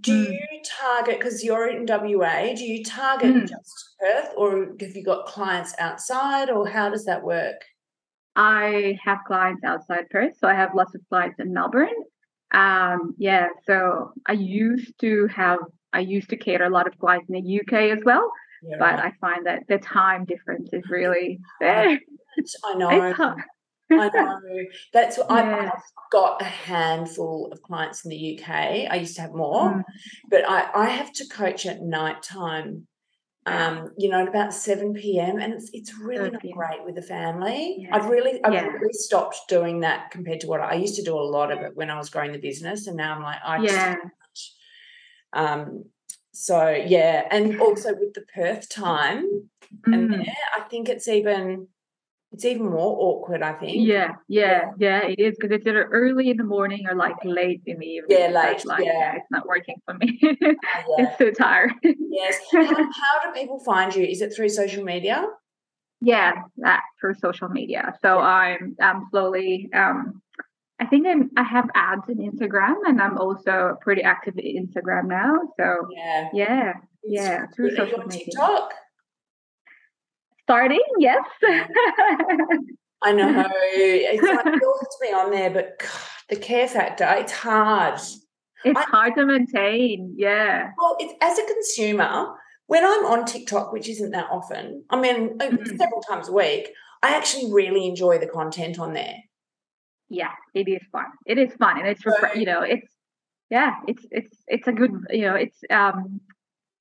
do 0.00 0.26
mm. 0.26 0.32
you 0.32 0.60
target, 0.80 1.18
because 1.18 1.42
you're 1.44 1.68
in 1.68 1.86
WA, 1.86 2.54
do 2.54 2.64
you 2.64 2.84
target 2.84 3.34
mm. 3.34 3.48
just 3.48 3.94
Perth 4.00 4.30
or 4.36 4.74
have 4.80 4.96
you 4.96 5.04
got 5.04 5.26
clients 5.26 5.74
outside 5.78 6.50
or 6.50 6.68
how 6.68 6.90
does 6.90 7.04
that 7.04 7.22
work? 7.22 7.62
I 8.34 8.98
have 9.04 9.18
clients 9.26 9.62
outside 9.64 10.08
Perth. 10.10 10.34
So 10.38 10.48
I 10.48 10.54
have 10.54 10.74
lots 10.74 10.94
of 10.94 11.02
clients 11.08 11.38
in 11.38 11.52
Melbourne. 11.52 11.88
Um, 12.52 13.14
yeah, 13.18 13.48
so 13.66 14.12
I 14.26 14.32
used 14.32 14.98
to 15.00 15.26
have, 15.28 15.58
I 15.92 16.00
used 16.00 16.28
to 16.30 16.36
cater 16.36 16.64
a 16.64 16.70
lot 16.70 16.86
of 16.86 16.98
clients 16.98 17.28
in 17.28 17.42
the 17.42 17.60
UK 17.60 17.96
as 17.96 18.04
well. 18.04 18.30
Yeah, 18.62 18.76
but 18.78 18.94
right. 18.94 19.04
I 19.06 19.12
find 19.20 19.46
that 19.46 19.64
the 19.68 19.78
time 19.78 20.24
difference 20.24 20.70
is 20.72 20.84
really 20.88 21.40
there. 21.60 21.98
I 22.64 22.74
know. 22.74 22.88
I 22.88 24.08
know. 24.08 24.38
That's 24.92 25.18
what 25.18 25.30
yeah. 25.30 25.70
I've 25.72 25.80
got 26.10 26.40
a 26.40 26.46
handful 26.46 27.50
of 27.52 27.62
clients 27.62 28.04
in 28.04 28.10
the 28.10 28.40
UK. 28.40 28.48
I 28.48 28.96
used 28.96 29.16
to 29.16 29.22
have 29.22 29.32
more, 29.32 29.74
mm. 29.74 29.82
but 30.30 30.48
I, 30.48 30.68
I 30.74 30.88
have 30.88 31.12
to 31.14 31.26
coach 31.28 31.66
at 31.66 31.82
night 31.82 32.22
time. 32.22 32.86
Um, 33.44 33.90
you 33.98 34.08
know, 34.08 34.22
at 34.22 34.28
about 34.28 34.54
7 34.54 34.94
p.m. 34.94 35.40
and 35.40 35.52
it's 35.52 35.68
it's 35.72 35.92
really 35.98 36.30
not 36.30 36.42
great 36.52 36.84
with 36.84 36.94
the 36.94 37.02
family. 37.02 37.78
Yeah. 37.80 37.96
I've 37.96 38.06
really 38.06 38.38
I've 38.44 38.52
yeah. 38.52 38.66
really 38.66 38.92
stopped 38.92 39.36
doing 39.48 39.80
that 39.80 40.12
compared 40.12 40.38
to 40.42 40.46
what 40.46 40.60
I, 40.60 40.66
I, 40.66 40.74
used 40.74 40.94
to 40.94 41.02
do 41.02 41.18
a 41.18 41.18
lot 41.18 41.50
of 41.50 41.58
it 41.58 41.72
when 41.74 41.90
I 41.90 41.98
was 41.98 42.08
growing 42.08 42.30
the 42.30 42.38
business 42.38 42.86
and 42.86 42.96
now 42.96 43.16
I'm 43.16 43.22
like 43.24 43.38
I 43.44 43.62
yeah. 43.62 43.96
um 45.32 45.86
so 46.32 46.70
yeah, 46.70 47.26
and 47.30 47.60
also 47.60 47.90
with 47.94 48.14
the 48.14 48.24
Perth 48.34 48.68
time 48.68 49.26
mm. 49.86 49.94
and 49.94 50.12
there, 50.12 50.34
I 50.56 50.60
think 50.62 50.88
it's 50.88 51.06
even 51.06 51.68
it's 52.32 52.44
even 52.46 52.70
more 52.70 52.96
awkward, 52.98 53.42
I 53.42 53.52
think. 53.52 53.86
Yeah, 53.86 54.14
yeah, 54.26 54.70
yeah, 54.78 55.06
it 55.06 55.18
is 55.18 55.36
because 55.38 55.54
it's 55.54 55.66
either 55.66 55.84
early 55.92 56.30
in 56.30 56.38
the 56.38 56.44
morning 56.44 56.86
or 56.88 56.94
like 56.94 57.16
late 57.24 57.60
in 57.66 57.78
the 57.78 57.86
evening. 57.86 58.18
Yeah, 58.18 58.28
late. 58.28 58.64
Like, 58.64 58.84
yeah. 58.84 58.92
yeah. 58.92 59.16
it's 59.16 59.30
not 59.30 59.46
working 59.46 59.76
for 59.84 59.94
me. 59.94 60.18
yeah. 60.22 60.54
It's 60.98 61.18
so 61.18 61.30
tired. 61.30 61.72
yes. 61.82 62.38
How, 62.52 62.64
how, 62.64 62.74
do 62.74 63.32
people 63.34 63.58
find 63.60 63.94
you? 63.94 64.04
Is 64.04 64.22
it 64.22 64.34
through 64.34 64.48
social 64.48 64.82
media? 64.82 65.26
Yeah, 66.00 66.32
that 66.58 66.80
through 67.00 67.14
social 67.14 67.48
media. 67.48 67.94
So 68.02 68.18
yeah. 68.18 68.24
I'm 68.24 68.76
I'm 68.80 69.06
slowly 69.10 69.68
um 69.74 70.22
I 70.80 70.86
think 70.86 71.06
I'm 71.06 71.30
I 71.36 71.44
have 71.44 71.68
ads 71.74 72.08
in 72.08 72.18
Instagram 72.18 72.76
and 72.86 73.00
I'm 73.00 73.18
also 73.18 73.76
pretty 73.82 74.02
active 74.02 74.34
in 74.38 74.66
Instagram 74.66 75.06
now. 75.06 75.34
So 75.58 75.86
yeah, 75.94 76.28
yeah, 76.32 76.72
it's 77.02 77.22
yeah, 77.22 77.46
through 77.54 77.76
social 77.76 77.98
media. 77.98 78.24
TikTok 78.24 78.72
starting, 80.44 80.82
yes. 80.98 81.24
I 83.02 83.12
know. 83.12 83.48
It's 83.74 84.22
like 84.22 84.44
to 84.44 84.98
be 85.00 85.08
on 85.08 85.30
there, 85.30 85.50
but 85.50 85.78
God, 85.78 85.90
the 86.28 86.36
care 86.36 86.68
factor, 86.68 87.08
it's 87.18 87.32
hard. 87.32 87.98
It's 88.64 88.78
I, 88.78 88.82
hard 88.82 89.14
to 89.16 89.26
maintain. 89.26 90.14
Yeah. 90.16 90.70
Well, 90.78 90.96
it's, 91.00 91.14
as 91.20 91.38
a 91.38 91.46
consumer, 91.46 92.34
when 92.66 92.84
I'm 92.84 93.06
on 93.06 93.24
TikTok, 93.24 93.72
which 93.72 93.88
isn't 93.88 94.12
that 94.12 94.28
often, 94.30 94.84
I 94.90 95.00
mean, 95.00 95.38
mm-hmm. 95.38 95.76
several 95.76 96.00
times 96.02 96.28
a 96.28 96.32
week, 96.32 96.70
I 97.02 97.16
actually 97.16 97.52
really 97.52 97.86
enjoy 97.86 98.18
the 98.18 98.28
content 98.28 98.78
on 98.78 98.92
there. 98.92 99.16
Yeah, 100.08 100.32
it 100.54 100.68
is 100.68 100.82
fun. 100.92 101.06
It 101.26 101.38
is 101.38 101.52
fun, 101.54 101.78
and 101.78 101.88
it's 101.88 102.02
so, 102.02 102.12
you 102.34 102.44
know, 102.44 102.60
it's 102.60 102.92
yeah, 103.50 103.74
it's 103.88 104.04
it's 104.10 104.36
it's 104.46 104.68
a 104.68 104.72
good 104.72 104.92
you 105.10 105.22
know, 105.22 105.34
it's 105.34 105.58
um 105.70 106.20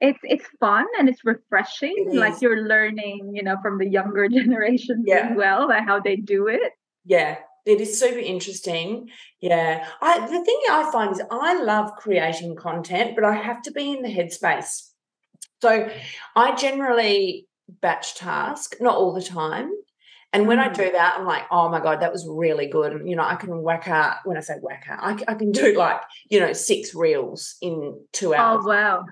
it's 0.02 0.20
it's 0.24 0.46
fun 0.60 0.86
and 1.00 1.08
it's 1.08 1.24
refreshing. 1.24 2.08
It 2.12 2.16
like 2.16 2.42
you're 2.42 2.68
learning, 2.68 3.32
you 3.34 3.44
know, 3.44 3.58
from 3.62 3.78
the 3.78 3.88
younger 3.88 4.28
generations 4.30 5.06
yeah. 5.08 5.30
as 5.30 5.38
well, 5.38 5.66
about 5.66 5.86
how 5.86 6.00
they 6.00 6.16
do 6.16 6.48
it. 6.48 6.74
Yeah, 7.06 7.38
it 7.66 7.80
is 7.80 8.00
super 8.00 8.20
interesting. 8.20 9.10
Yeah. 9.40 9.88
I 10.02 10.20
the 10.20 10.44
thing 10.44 10.60
I 10.70 10.90
find 10.92 11.12
is 11.12 11.22
I 11.30 11.62
love 11.62 11.96
creating 11.98 12.56
content, 12.56 13.16
but 13.16 13.24
I 13.24 13.36
have 13.36 13.62
to 13.64 13.72
be 13.72 13.92
in 13.92 14.02
the 14.02 14.10
headspace. 14.10 14.90
So 15.62 15.90
I 16.36 16.56
generally 16.56 17.48
batch 17.82 18.16
task, 18.16 18.76
not 18.82 18.96
all 18.96 19.14
the 19.14 19.22
time. 19.22 19.72
And 20.34 20.48
when 20.48 20.58
mm. 20.58 20.70
I 20.70 20.70
do 20.70 20.92
that, 20.92 21.18
I'm 21.20 21.26
like, 21.26 21.44
oh 21.52 21.70
my 21.70 21.82
God, 21.82 22.02
that 22.02 22.12
was 22.12 22.26
really 22.28 22.66
good. 22.66 22.94
And, 22.94 23.08
you 23.08 23.18
know, 23.18 23.24
I 23.24 23.36
can 23.36 23.62
whack 23.62 23.88
out, 23.90 24.18
when 24.24 24.38
I 24.38 24.40
say 24.40 24.56
whack 24.62 24.86
out, 24.90 25.00
I, 25.04 25.32
I 25.32 25.36
can 25.36 25.52
do 25.52 25.78
like, 25.78 26.00
you 26.30 26.40
know, 26.40 26.54
six 26.54 26.96
reels 26.96 27.58
in 27.62 28.00
two 28.14 28.34
hours. 28.34 28.64
Oh, 28.64 28.68
wow 28.68 29.06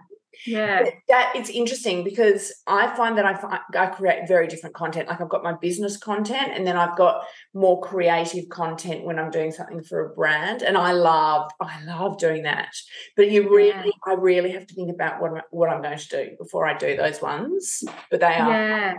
yeah. 0.46 0.90
That 1.08 1.34
it's 1.36 1.50
interesting 1.50 2.04
because 2.04 2.54
i 2.68 2.96
find 2.96 3.18
that 3.18 3.26
I, 3.26 3.34
find, 3.34 3.60
I 3.78 3.88
create 3.88 4.28
very 4.28 4.48
different 4.48 4.76
content. 4.76 5.08
Like 5.08 5.22
i've 5.22 5.30
got 5.30 5.44
my 5.44 5.54
business 5.54 5.98
content 5.98 6.52
and 6.54 6.66
then 6.66 6.78
i've 6.78 6.98
got 6.98 7.24
more 7.54 7.82
creative 7.82 8.48
content 8.50 9.04
when 9.04 9.20
i'm 9.20 9.32
doing 9.32 9.52
something 9.52 9.84
for 9.84 10.06
a 10.06 10.16
brand. 10.16 10.62
And 10.62 10.78
i 10.78 10.92
love 10.92 11.52
i 11.62 11.84
love 11.84 12.18
doing 12.18 12.44
that. 12.44 12.72
But 13.16 13.32
you 13.32 13.50
really 13.54 13.68
yeah. 13.70 13.92
i 14.06 14.14
really 14.14 14.52
have 14.52 14.68
to 14.68 14.74
think 14.74 14.92
about 14.92 15.22
what, 15.22 15.46
what 15.52 15.70
i'm 15.70 15.82
going 15.82 15.98
to 15.98 16.10
do 16.10 16.36
before 16.38 16.68
i 16.68 16.78
do 16.78 16.96
those 16.96 17.22
ones. 17.22 17.84
But 18.12 18.20
they 18.20 18.28
are. 18.28 18.52
Yeah. 18.52 18.94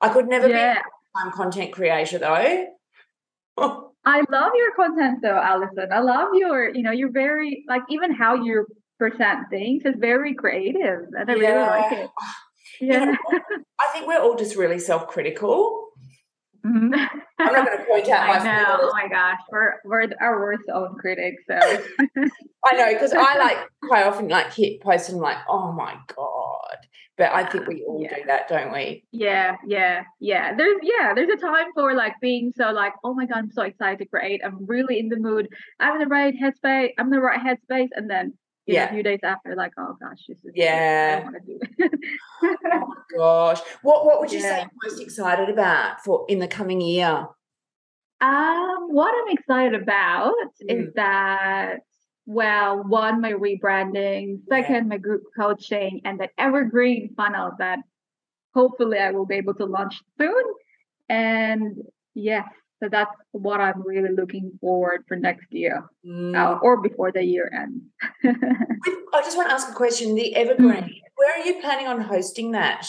I 0.00 0.08
could 0.10 0.28
never 0.28 0.48
yeah. 0.48 0.74
be 0.74 1.30
content 1.32 1.72
creator 1.72 2.18
though. 2.18 2.66
I 4.06 4.22
love 4.30 4.52
your 4.54 4.72
content 4.76 5.18
though, 5.22 5.38
Alison. 5.38 5.88
I 5.92 6.00
love 6.00 6.28
your, 6.34 6.72
you 6.72 6.82
know, 6.82 6.92
you're 6.92 7.10
very 7.10 7.64
like 7.66 7.82
even 7.88 8.14
how 8.14 8.34
you're 8.34 8.66
present 8.98 9.50
things 9.50 9.82
is 9.84 9.94
very 9.98 10.34
creative 10.34 11.08
and 11.18 11.30
I 11.30 11.34
yeah. 11.34 11.48
really 11.48 11.66
like 11.66 11.92
it. 11.92 12.10
Yeah. 12.78 13.00
You 13.00 13.06
know, 13.06 13.16
I 13.80 13.86
think 13.94 14.06
we're 14.06 14.20
all 14.20 14.36
just 14.36 14.54
really 14.54 14.78
self 14.78 15.06
critical. 15.06 15.86
Mm-hmm. 16.66 16.94
I'm 17.38 17.52
not 17.52 17.66
going 17.66 17.78
to 17.78 17.84
point 17.84 18.08
out 18.08 18.26
my. 18.28 18.38
I 18.38 18.44
know. 18.44 18.78
Oh 18.82 18.92
my 18.92 19.08
gosh, 19.08 19.40
we're 19.50 19.74
we're 19.84 20.08
our 20.20 20.40
worst 20.40 20.64
own 20.72 20.96
critics. 20.98 21.42
So 21.48 21.56
I 22.66 22.76
know 22.76 22.92
because 22.92 23.12
I 23.12 23.38
like 23.38 23.58
quite 23.82 24.04
often 24.04 24.28
like 24.28 24.52
hit 24.52 24.80
post 24.80 25.08
and 25.08 25.18
I'm 25.18 25.22
like, 25.22 25.38
oh 25.48 25.72
my 25.72 25.96
god. 26.14 26.76
But 27.16 27.32
I 27.32 27.44
think 27.44 27.66
we 27.66 27.84
all 27.88 28.02
yeah. 28.02 28.16
do 28.16 28.22
that, 28.26 28.48
don't 28.48 28.72
we? 28.72 29.04
Yeah, 29.12 29.56
yeah, 29.66 30.02
yeah. 30.20 30.54
There's 30.54 30.78
yeah, 30.82 31.14
there's 31.14 31.30
a 31.30 31.40
time 31.40 31.66
for 31.74 31.94
like 31.94 32.14
being 32.20 32.52
so 32.56 32.70
like, 32.72 32.94
oh 33.04 33.14
my 33.14 33.26
god, 33.26 33.38
I'm 33.38 33.50
so 33.50 33.62
excited 33.62 33.98
to 34.00 34.06
create. 34.06 34.40
I'm 34.44 34.66
really 34.66 34.98
in 34.98 35.08
the 35.08 35.18
mood. 35.18 35.48
I'm 35.78 35.94
in 35.94 36.00
the 36.00 36.06
right 36.06 36.34
headspace. 36.34 36.90
I'm 36.98 37.06
in 37.06 37.12
the 37.12 37.20
right 37.20 37.40
headspace, 37.40 37.88
and 37.92 38.10
then 38.10 38.34
yeah. 38.66 38.84
Know, 38.84 38.90
a 38.90 38.94
few 38.94 39.02
days 39.02 39.20
after, 39.22 39.54
like, 39.54 39.72
oh 39.78 39.96
gosh, 40.00 40.24
this 40.28 40.38
is 40.38 40.52
yeah. 40.54 41.20
I 41.20 41.24
want 41.24 41.36
to 41.36 41.40
do 41.46 41.58
it. 41.78 42.00
oh 42.72 42.94
gosh, 43.16 43.60
what 43.82 44.04
what 44.04 44.20
would 44.20 44.32
you 44.32 44.40
yeah. 44.40 44.56
say 44.56 44.60
you're 44.60 44.90
most 44.90 45.00
excited 45.00 45.48
about 45.48 46.00
for 46.02 46.24
in 46.28 46.38
the 46.38 46.48
coming 46.48 46.80
year? 46.80 47.28
Um, 48.20 48.88
what 48.88 49.14
I'm 49.14 49.36
excited 49.36 49.80
about 49.80 50.32
mm. 50.62 50.80
is 50.80 50.92
that 50.94 51.80
well, 52.26 52.82
one, 52.82 53.20
my 53.20 53.32
rebranding, 53.32 54.40
second, 54.48 54.74
yeah. 54.74 54.80
my 54.82 54.98
group 54.98 55.22
coaching, 55.38 56.00
and 56.04 56.18
that 56.20 56.30
evergreen 56.36 57.14
funnel 57.16 57.52
that 57.60 57.78
hopefully 58.52 58.98
I 58.98 59.12
will 59.12 59.26
be 59.26 59.36
able 59.36 59.54
to 59.54 59.64
launch 59.64 60.02
soon. 60.18 60.42
And 61.08 61.76
yes, 62.14 62.48
so 62.82 62.88
that's 62.90 63.10
what 63.32 63.60
I'm 63.60 63.82
really 63.82 64.14
looking 64.14 64.52
forward 64.60 65.04
for 65.08 65.16
next 65.16 65.50
year 65.50 65.78
uh, 65.78 66.08
mm. 66.08 66.36
uh, 66.36 66.58
or 66.60 66.82
before 66.82 67.10
the 67.10 67.22
year 67.22 67.50
ends. 67.54 67.82
I 68.24 69.22
just 69.22 69.36
want 69.36 69.48
to 69.48 69.54
ask 69.54 69.70
a 69.70 69.74
question. 69.74 70.14
The 70.14 70.34
Evergreen, 70.34 70.84
mm. 70.84 71.00
where 71.16 71.40
are 71.40 71.44
you 71.44 71.60
planning 71.60 71.86
on 71.86 72.00
hosting 72.00 72.52
that? 72.52 72.86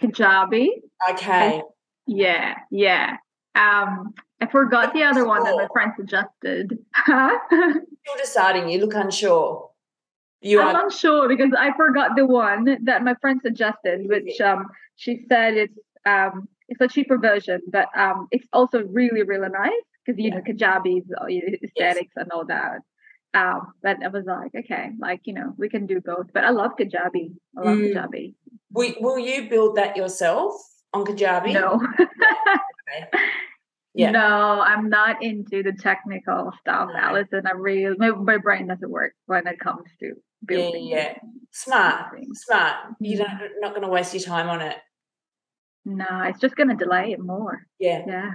Kajabi. 0.00 0.68
Okay. 1.10 1.62
yeah, 2.06 2.54
yeah. 2.70 3.16
Um, 3.54 4.14
I 4.40 4.46
forgot 4.46 4.94
the 4.94 5.04
other 5.04 5.26
one 5.26 5.44
that 5.44 5.54
my 5.54 5.68
friend 5.72 5.92
suggested. 5.96 6.78
You're 7.08 8.16
deciding. 8.18 8.68
You 8.68 8.80
look 8.80 8.94
unsure. 8.94 9.70
You 10.40 10.60
I'm 10.60 10.74
are... 10.74 10.84
unsure 10.84 11.28
because 11.28 11.50
I 11.56 11.76
forgot 11.76 12.16
the 12.16 12.26
one 12.26 12.78
that 12.84 13.04
my 13.04 13.14
friend 13.20 13.40
suggested, 13.44 14.08
which 14.08 14.40
um, 14.40 14.66
she 14.96 15.26
said 15.28 15.54
it's 15.54 15.78
um, 16.06 16.48
it's 16.70 16.80
a 16.80 16.88
cheaper 16.88 17.18
version, 17.18 17.60
but 17.70 17.88
um, 17.96 18.28
it's 18.30 18.46
also 18.52 18.82
really 18.84 19.22
really 19.22 19.48
nice 19.48 19.72
because 20.06 20.18
you 20.18 20.30
know 20.30 20.40
Kajabi 20.40 21.02
uh, 21.20 21.26
aesthetics 21.26 22.12
yes. 22.16 22.16
and 22.16 22.32
all 22.32 22.46
that. 22.46 22.78
Um, 23.32 23.72
but 23.82 24.02
I 24.02 24.08
was 24.08 24.24
like, 24.26 24.52
okay, 24.64 24.90
like 24.98 25.20
you 25.24 25.34
know, 25.34 25.52
we 25.58 25.68
can 25.68 25.86
do 25.86 26.00
both. 26.00 26.26
But 26.32 26.44
I 26.44 26.50
love 26.50 26.72
Kajabi. 26.80 27.34
I 27.58 27.60
love 27.60 27.78
mm. 27.78 27.94
Kajabi. 27.94 28.34
Will, 28.72 28.94
will 29.00 29.18
you 29.18 29.48
build 29.50 29.76
that 29.76 29.96
yourself 29.96 30.54
on 30.92 31.04
Kajabi? 31.04 31.52
No. 31.52 31.80
okay. 32.00 33.08
Yeah. 33.92 34.12
No, 34.12 34.60
I'm 34.60 34.88
not 34.88 35.20
into 35.20 35.64
the 35.64 35.72
technical 35.72 36.52
stuff, 36.60 36.90
no. 36.92 36.96
Alison. 36.96 37.42
I 37.44 37.52
really 37.52 37.96
my, 37.98 38.10
my 38.10 38.38
brain 38.38 38.68
doesn't 38.68 38.88
work 38.88 39.14
when 39.26 39.48
it 39.48 39.58
comes 39.58 39.88
to 39.98 40.12
building. 40.46 40.86
Yeah, 40.86 40.96
yeah. 40.96 41.18
Smart, 41.50 42.14
smart. 42.34 42.76
You 43.00 43.18
don't 43.18 43.26
mm-hmm. 43.26 43.60
not 43.60 43.70
going 43.70 43.82
to 43.82 43.88
waste 43.88 44.14
your 44.14 44.22
time 44.22 44.48
on 44.48 44.60
it. 44.60 44.76
No, 45.96 46.22
it's 46.22 46.38
just 46.38 46.54
going 46.54 46.68
to 46.68 46.76
delay 46.76 47.12
it 47.12 47.20
more. 47.20 47.66
Yeah, 47.80 48.04
yeah, 48.06 48.30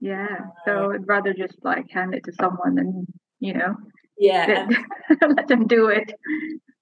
yeah. 0.00 0.38
So 0.64 0.92
I'd 0.92 1.08
rather 1.08 1.34
just 1.34 1.56
like 1.64 1.90
hand 1.90 2.14
it 2.14 2.24
to 2.24 2.32
someone 2.32 2.78
and 2.78 3.06
you 3.40 3.52
know, 3.54 3.76
yeah, 4.16 4.68
let 5.20 5.48
them 5.48 5.66
do 5.66 5.88
it. 5.88 6.12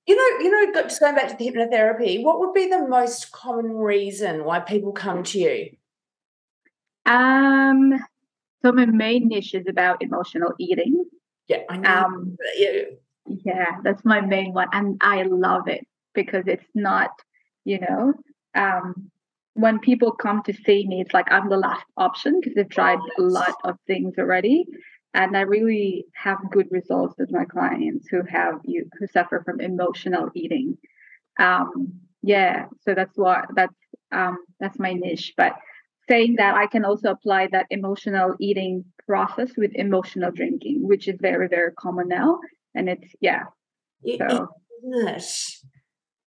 You 0.07 0.17
know, 0.17 0.45
you 0.45 0.51
know, 0.51 0.83
just 0.83 1.01
going 1.01 1.15
back 1.15 1.29
to 1.29 1.37
the 1.37 1.51
hypnotherapy, 1.51 2.23
what 2.23 2.41
would 2.41 2.53
be 2.53 2.69
the 2.69 2.87
most 2.87 3.33
common 3.33 3.73
reason 3.73 4.45
why 4.45 4.61
people 4.61 4.93
come 4.93 5.23
to 5.23 5.39
you? 5.39 5.71
Um, 7.07 7.95
so 8.61 8.73
my 8.73 8.85
main 8.85 9.29
niche 9.29 9.55
is 9.55 9.67
about 9.67 10.03
emotional 10.03 10.53
eating. 10.59 11.05
Yeah, 11.49 11.63
I 11.71 11.77
know. 11.79 11.91
Um, 11.91 12.37
yeah. 12.57 12.83
yeah, 13.27 13.81
that's 13.83 14.05
my 14.05 14.21
main 14.21 14.53
one, 14.53 14.69
and 14.73 14.99
I 15.01 15.23
love 15.23 15.69
it 15.69 15.87
because 16.15 16.45
it's 16.47 16.69
not, 16.75 17.11
you 17.65 17.81
know, 17.81 18.13
um, 18.55 19.11
when 19.55 19.79
people 19.79 20.13
come 20.13 20.43
to 20.45 20.53
see 20.53 20.87
me, 20.87 21.01
it's 21.01 21.15
like 21.15 21.31
I'm 21.31 21.49
the 21.49 21.57
last 21.57 21.85
option 21.97 22.41
because 22.41 22.55
they've 22.55 22.69
tried 22.69 22.99
a 23.19 23.23
lot 23.23 23.55
of 23.65 23.77
things 23.87 24.15
already, 24.19 24.65
and 25.15 25.37
I 25.37 25.43
really 25.43 26.07
have 26.15 26.39
good 26.51 26.69
results 26.71 27.15
with 27.19 27.31
my 27.31 27.45
clients 27.45 28.09
who 28.09 28.23
have 28.29 28.61
you 28.65 28.89
who 28.99 29.07
suffer 29.07 29.43
from 29.45 29.61
emotional 29.61 30.31
eating. 30.35 30.79
Um, 31.39 32.01
yeah, 32.23 32.67
so 32.81 32.95
that's 32.95 33.17
what 33.17 33.47
that's 33.55 33.75
um, 34.11 34.39
that's 34.61 34.79
my 34.79 34.93
niche, 34.93 35.35
but 35.37 35.55
saying 36.09 36.37
that 36.37 36.55
I 36.55 36.67
can 36.67 36.85
also 36.85 37.11
apply 37.11 37.49
that 37.53 37.67
emotional 37.71 38.35
eating 38.41 38.85
process 39.07 39.51
with 39.57 39.71
emotional 39.75 40.31
drinking, 40.31 40.87
which 40.87 41.09
is 41.09 41.17
very, 41.21 41.49
very 41.49 41.73
common 41.73 42.09
now. 42.09 42.39
And 42.75 42.89
it's, 42.89 43.15
yeah. 43.21 43.45
So, 44.19 44.49
it 44.83 45.82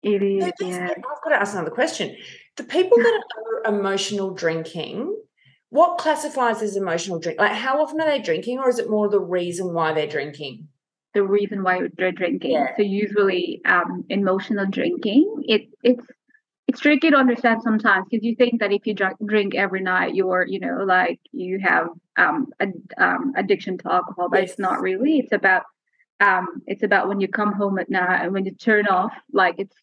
is, 0.06 0.52
yeah. 0.62 0.90
I've 0.92 1.24
got 1.24 1.30
to 1.30 1.36
ask 1.36 1.54
another 1.54 1.72
question. 1.72 2.16
The 2.58 2.64
people 2.64 2.98
that 2.98 3.24
are 3.66 3.74
emotional 3.74 4.34
drinking, 4.34 5.16
what 5.70 5.98
classifies 5.98 6.62
as 6.62 6.76
emotional 6.76 7.20
drink? 7.20 7.40
Like, 7.40 7.54
how 7.54 7.82
often 7.82 8.00
are 8.02 8.10
they 8.10 8.22
drinking, 8.22 8.60
or 8.60 8.70
is 8.70 8.80
it 8.80 8.90
more 8.90 9.10
the 9.10 9.20
reason 9.20 9.74
why 9.74 9.94
they're 9.94 10.08
drinking? 10.08 10.68
The 11.14 11.24
reason 11.24 11.64
why 11.64 11.82
they're 11.98 12.12
drinking. 12.12 12.52
Yeah. 12.52 12.76
So 12.76 12.84
usually, 12.84 13.62
um, 13.66 14.04
emotional 14.10 14.66
drinking, 14.70 15.44
it 15.48 15.70
it's 15.82 16.06
it's 16.68 16.80
tricky 16.80 17.12
to 17.12 17.18
understand 17.18 17.62
sometimes 17.62 18.08
because 18.10 18.24
you 18.26 18.36
think 18.36 18.60
that 18.60 18.72
if 18.72 18.86
you 18.88 18.96
drink, 19.26 19.54
every 19.56 19.82
night, 19.82 20.16
you're, 20.16 20.46
you 20.48 20.60
know, 20.60 20.84
like 20.84 21.20
you 21.32 21.60
have 21.60 21.88
um, 22.18 22.48
a, 22.60 22.68
um, 22.98 23.34
addiction 23.38 23.78
to 23.78 23.94
alcohol, 23.94 24.30
but 24.30 24.42
yes. 24.42 24.52
it's 24.52 24.60
not 24.60 24.82
really. 24.82 25.20
It's 25.20 25.32
about 25.32 25.64
um, 26.20 26.62
it's 26.66 26.84
about 26.84 27.08
when 27.08 27.20
you 27.20 27.28
come 27.28 27.52
home 27.54 27.78
at 27.78 27.90
night 27.90 28.24
and 28.24 28.34
when 28.34 28.46
you 28.46 28.52
turn 28.52 28.88
off, 28.88 29.14
like 29.34 29.56
it's 29.58 29.76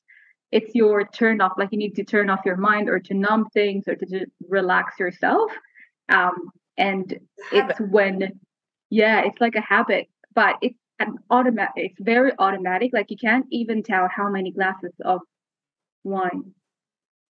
it's 0.52 0.74
your 0.74 1.06
turn 1.06 1.40
off, 1.40 1.52
like 1.58 1.70
you 1.72 1.78
need 1.78 1.96
to 1.96 2.04
turn 2.04 2.30
off 2.30 2.40
your 2.44 2.56
mind 2.56 2.88
or 2.88 3.00
to 3.00 3.14
numb 3.14 3.48
things 3.52 3.84
or 3.88 3.96
to 3.96 4.26
relax 4.48 4.98
yourself. 4.98 5.50
Um, 6.08 6.50
and 6.76 7.18
it's 7.52 7.80
when, 7.80 8.40
yeah, 8.90 9.22
it's 9.24 9.40
like 9.40 9.56
a 9.56 9.60
habit, 9.60 10.08
but 10.34 10.56
it's 10.62 10.78
an 10.98 11.16
automatic. 11.30 11.72
It's 11.76 12.00
very 12.00 12.32
automatic. 12.38 12.90
Like 12.92 13.10
you 13.10 13.16
can't 13.16 13.46
even 13.50 13.82
tell 13.82 14.08
how 14.14 14.28
many 14.28 14.52
glasses 14.52 14.92
of 15.04 15.20
wine 16.04 16.52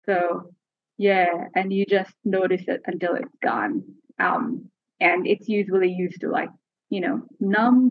so 0.05 0.51
yeah, 0.99 1.47
and 1.55 1.73
you 1.73 1.87
just 1.87 2.13
notice 2.25 2.63
it 2.69 2.83
until 2.87 3.15
it's 3.15 3.35
gone. 3.43 3.83
Um, 4.19 4.69
and 5.01 5.27
it's 5.27 5.49
usually 5.49 5.91
used 5.91 6.21
to 6.21 6.29
like, 6.29 6.51
you 6.91 7.01
know, 7.01 7.23
numb, 7.41 7.91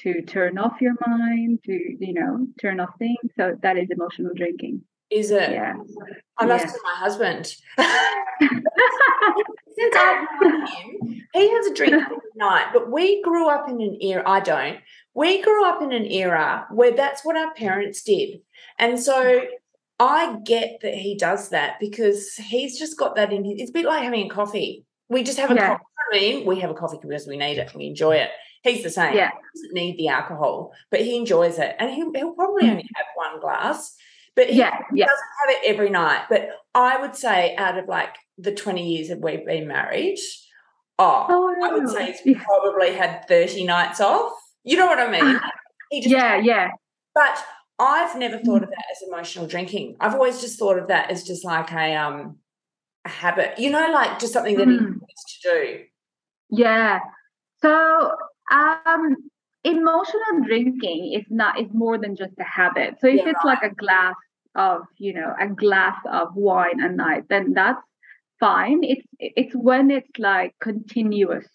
to 0.00 0.22
turn 0.22 0.58
off 0.58 0.80
your 0.80 0.94
mind, 1.06 1.60
to, 1.64 1.72
you 1.72 2.14
know, 2.14 2.46
turn 2.60 2.80
off 2.80 2.90
things. 2.98 3.16
So 3.36 3.56
that 3.62 3.76
is 3.76 3.88
emotional 3.90 4.32
drinking. 4.34 4.82
Is 5.10 5.30
it? 5.30 5.50
Yeah. 5.50 5.74
I 6.36 6.46
must 6.46 6.66
yeah. 6.66 6.72
my 6.84 6.94
husband. 6.94 7.54
Since 9.78 9.96
I've 9.96 10.26
known 10.40 10.66
him, 10.66 11.22
he 11.32 11.50
has 11.50 11.66
a 11.66 11.74
drink 11.74 11.94
every 11.94 12.16
night, 12.36 12.66
but 12.72 12.90
we 12.90 13.22
grew 13.22 13.48
up 13.48 13.68
in 13.68 13.80
an 13.80 13.96
era, 14.00 14.22
I 14.26 14.40
don't. 14.40 14.78
We 15.14 15.40
grew 15.42 15.66
up 15.66 15.82
in 15.82 15.92
an 15.92 16.04
era 16.04 16.66
where 16.70 16.94
that's 16.94 17.24
what 17.24 17.36
our 17.36 17.52
parents 17.54 18.02
did. 18.02 18.40
And 18.78 19.00
so 19.00 19.42
I 19.98 20.36
get 20.44 20.78
that 20.82 20.94
he 20.94 21.16
does 21.16 21.50
that 21.50 21.80
because 21.80 22.34
he's 22.34 22.78
just 22.78 22.98
got 22.98 23.16
that 23.16 23.32
in 23.32 23.44
his. 23.44 23.60
It's 23.60 23.70
a 23.70 23.72
bit 23.72 23.86
like 23.86 24.02
having 24.02 24.26
a 24.26 24.34
coffee. 24.34 24.84
We 25.08 25.22
just 25.22 25.38
have 25.38 25.50
a 25.50 25.54
yeah. 25.54 25.68
coffee. 25.68 25.84
I 26.12 26.18
mean, 26.18 26.46
we 26.46 26.60
have 26.60 26.70
a 26.70 26.74
coffee 26.74 26.98
because 27.00 27.26
we 27.26 27.36
need 27.36 27.58
it. 27.58 27.74
We 27.74 27.86
enjoy 27.86 28.16
it. 28.16 28.30
He's 28.68 28.82
the 28.82 28.90
same. 28.90 29.14
Yeah. 29.14 29.30
He 29.30 29.60
doesn't 29.60 29.74
need 29.74 29.98
the 29.98 30.08
alcohol, 30.08 30.72
but 30.90 31.00
he 31.00 31.16
enjoys 31.16 31.58
it. 31.58 31.76
And 31.78 31.90
he'll, 31.90 32.12
he'll 32.12 32.32
probably 32.32 32.64
mm. 32.64 32.70
only 32.70 32.90
have 32.94 33.06
one 33.14 33.40
glass, 33.40 33.96
but 34.36 34.50
he 34.50 34.58
yeah, 34.58 34.78
yeah. 34.92 35.06
doesn't 35.06 35.28
have 35.40 35.56
it 35.56 35.66
every 35.66 35.90
night. 35.90 36.24
But 36.28 36.50
I 36.74 37.00
would 37.00 37.16
say 37.16 37.56
out 37.56 37.78
of 37.78 37.88
like 37.88 38.14
the 38.36 38.54
20 38.54 38.96
years 38.96 39.08
that 39.08 39.20
we've 39.20 39.44
been 39.44 39.66
married, 39.66 40.18
oh, 40.98 41.26
oh 41.28 41.54
I 41.62 41.72
would 41.72 41.88
say 41.88 42.14
he's 42.22 42.36
probably 42.42 42.94
had 42.94 43.26
30 43.28 43.64
nights 43.64 44.00
off. 44.00 44.32
You 44.64 44.76
know 44.76 44.86
what 44.86 44.98
I 44.98 45.10
mean? 45.10 45.40
He 45.90 46.02
just 46.02 46.12
yeah, 46.12 46.36
yeah. 46.36 46.68
But 47.14 47.42
I've 47.78 48.18
never 48.18 48.38
thought 48.38 48.62
of 48.62 48.68
that 48.68 48.84
as 48.92 49.08
emotional 49.08 49.46
drinking. 49.46 49.96
I've 50.00 50.14
always 50.14 50.40
just 50.40 50.58
thought 50.58 50.78
of 50.78 50.88
that 50.88 51.10
as 51.10 51.24
just 51.24 51.44
like 51.44 51.72
a 51.72 51.94
um 51.94 52.36
a 53.04 53.08
habit, 53.08 53.58
you 53.58 53.70
know, 53.70 53.90
like 53.92 54.18
just 54.18 54.32
something 54.32 54.56
that 54.56 54.68
mm. 54.68 54.78
he 54.78 54.84
needs 54.84 55.40
to 55.42 55.50
do. 55.50 55.84
Yeah. 56.50 57.00
So 57.62 58.12
um 58.50 59.16
emotional 59.64 60.44
drinking 60.46 61.14
is 61.18 61.26
not 61.30 61.60
is 61.60 61.68
more 61.72 61.98
than 61.98 62.16
just 62.16 62.32
a 62.38 62.44
habit. 62.44 62.94
So 63.00 63.08
if 63.08 63.16
yeah, 63.16 63.30
it's 63.30 63.44
like 63.44 63.62
a 63.62 63.74
glass 63.74 64.14
of, 64.54 64.82
you 64.96 65.12
know, 65.12 65.34
a 65.40 65.48
glass 65.48 65.96
of 66.10 66.28
wine 66.34 66.80
a 66.80 66.88
night, 66.88 67.24
then 67.28 67.52
that's 67.52 67.82
fine. 68.40 68.80
It's 68.82 69.06
it's 69.18 69.54
when 69.54 69.90
it's 69.90 70.18
like 70.18 70.54
continuous 70.60 71.46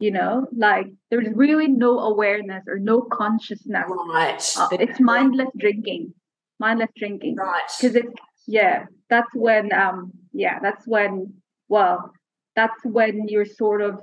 you 0.00 0.12
know 0.12 0.46
like 0.56 0.86
there's 1.10 1.26
really 1.34 1.66
no 1.66 1.98
awareness 1.98 2.62
or 2.68 2.78
no 2.78 3.00
consciousness. 3.02 3.84
Right. 3.88 4.54
Uh, 4.56 4.68
it's 4.72 5.00
mindless 5.00 5.48
drinking 5.56 6.14
mindless 6.58 6.90
drinking. 6.96 7.36
Right. 7.36 7.62
Because 7.80 7.96
it's 7.96 8.12
yeah 8.46 8.84
that's 9.10 9.28
when 9.34 9.72
um 9.72 10.12
yeah 10.32 10.58
that's 10.60 10.86
when 10.86 11.34
well 11.68 12.12
that's 12.56 12.84
when 12.84 13.28
you're 13.28 13.44
sort 13.44 13.82
of 13.82 14.00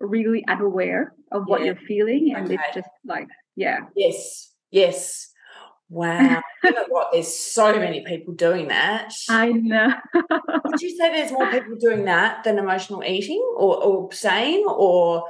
really 0.00 0.44
unaware 0.48 1.12
of 1.32 1.44
what 1.46 1.60
yeah. 1.60 1.66
you're 1.66 1.86
feeling 1.86 2.34
and 2.36 2.46
okay. 2.46 2.54
it's 2.54 2.74
just 2.74 2.88
like 3.04 3.28
yeah 3.56 3.80
yes 3.96 4.52
yes 4.70 5.30
Wow. 5.90 6.40
you 6.64 6.70
know 6.72 6.86
what? 6.88 7.08
There's 7.12 7.32
so 7.32 7.78
many 7.78 8.04
people 8.04 8.34
doing 8.34 8.68
that. 8.68 9.12
I 9.28 9.52
know. 9.52 9.92
Would 10.64 10.80
you 10.80 10.96
say 10.96 11.12
there's 11.12 11.30
more 11.30 11.46
people 11.50 11.76
doing 11.78 12.04
that 12.06 12.42
than 12.42 12.58
emotional 12.58 13.04
eating 13.04 13.42
or, 13.56 13.82
or 13.82 14.12
same 14.12 14.66
or 14.66 15.24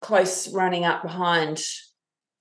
close 0.00 0.48
running 0.52 0.84
up 0.84 1.02
behind? 1.02 1.60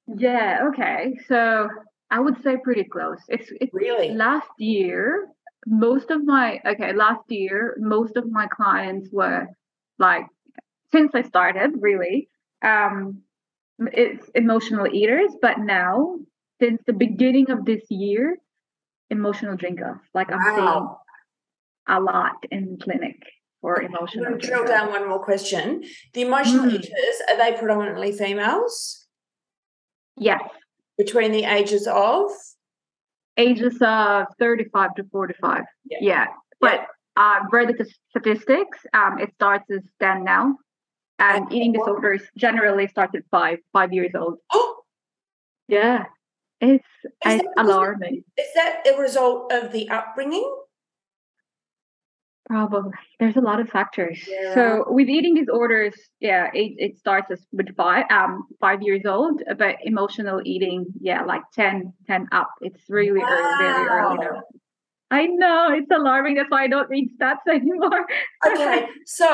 Yeah, 0.08 0.68
okay. 0.70 1.14
So 1.28 1.68
I 2.12 2.20
would 2.20 2.42
say 2.44 2.58
pretty 2.64 2.84
close. 2.84 3.20
It's, 3.28 3.52
it's 3.60 3.74
really 3.74 4.12
last 4.12 4.50
year, 4.58 5.28
most 5.66 6.12
of 6.12 6.24
my 6.24 6.60
okay, 6.66 6.94
last 6.94 7.24
year, 7.30 7.76
most 7.80 8.16
of 8.18 8.30
my 8.30 8.48
clients 8.48 9.10
were 9.12 9.48
like 10.00 10.26
since 10.92 11.12
I 11.14 11.24
started, 11.24 11.72
really, 11.80 12.30
um, 12.62 13.22
it's 13.80 14.28
emotional 14.34 14.88
eaters, 14.88 15.32
but 15.42 15.60
now 15.60 16.18
since 16.60 16.82
the 16.88 16.94
beginning 16.94 17.52
of 17.52 17.66
this 17.66 17.84
year, 17.90 18.38
emotional 19.10 19.56
drinkers. 19.56 20.00
Like 20.14 20.32
I'm 20.32 20.40
wow. 20.40 21.00
seeing 21.88 21.98
a 21.98 22.02
lot 22.02 22.46
in 22.52 22.78
clinic 22.82 23.18
for 23.62 23.82
emotional. 23.82 24.26
I'm 24.28 24.38
drill 24.38 24.66
down 24.66 24.90
one 24.90 25.08
more 25.08 25.24
question. 25.24 25.84
The 26.14 26.22
emotional 26.22 26.66
mm. 26.66 26.74
eaters 26.74 27.22
are 27.30 27.38
they 27.38 27.58
predominantly 27.58 28.12
females? 28.12 29.06
Yes. 30.18 30.42
Between 30.98 31.32
the 31.32 31.44
ages 31.44 31.88
of 31.88 32.32
ages 33.38 33.78
of 33.82 34.26
35 34.40 34.96
to 34.96 35.04
45. 35.12 35.64
Yeah. 35.90 35.98
yeah. 36.02 36.26
But 36.60 36.88
yeah. 37.16 37.40
uh, 37.42 37.46
read 37.52 37.70
the 37.78 37.88
statistics. 38.10 38.80
Um, 38.94 39.20
it 39.20 39.32
starts 39.36 39.66
as 39.72 39.84
10 40.02 40.24
now. 40.24 40.56
And 41.20 41.52
eating 41.52 41.74
disorders 41.74 42.22
generally 42.38 42.88
start 42.88 43.16
at 43.16 43.24
five, 43.32 43.60
five 43.74 43.94
years 43.94 44.12
old. 44.16 44.38
Oh, 44.54 44.84
yeah. 45.68 46.06
It's, 46.62 46.86
it's 47.26 47.44
alarming. 47.58 48.24
Is 48.38 48.48
that 48.56 48.84
a 48.88 48.98
result 48.98 49.52
of 49.52 49.74
the 49.74 49.90
upbringing? 49.90 50.50
Probably. 52.48 52.92
There's 53.20 53.36
a 53.36 53.42
lot 53.42 53.60
of 53.60 53.70
factors. 53.70 54.24
Yeah. 54.26 54.54
So 54.54 54.86
with 54.88 55.10
eating 55.10 55.36
disorders, 55.36 55.96
yeah, 56.22 56.50
it, 56.54 56.76
it 56.78 56.98
starts 56.98 57.30
as 57.30 57.46
with 57.52 57.76
five 57.76 58.06
um 58.10 58.48
five 58.62 58.82
years 58.82 59.06
old, 59.06 59.42
but 59.58 59.76
emotional 59.84 60.42
eating, 60.46 60.86
yeah, 61.02 61.24
like 61.24 61.42
10, 61.54 61.94
10 62.08 62.28
up. 62.32 62.50
It's 62.62 62.82
really 62.90 63.22
early, 63.22 63.58
very 63.60 63.88
early 63.88 64.18
Wow. 64.18 64.42
I 65.10 65.26
know 65.28 65.70
it's 65.72 65.90
alarming. 65.90 66.36
That's 66.36 66.50
why 66.50 66.64
I 66.64 66.68
don't 66.68 66.90
read 66.90 67.10
stats 67.20 67.38
anymore. 67.50 68.06
okay 68.46 68.86
so 69.06 69.28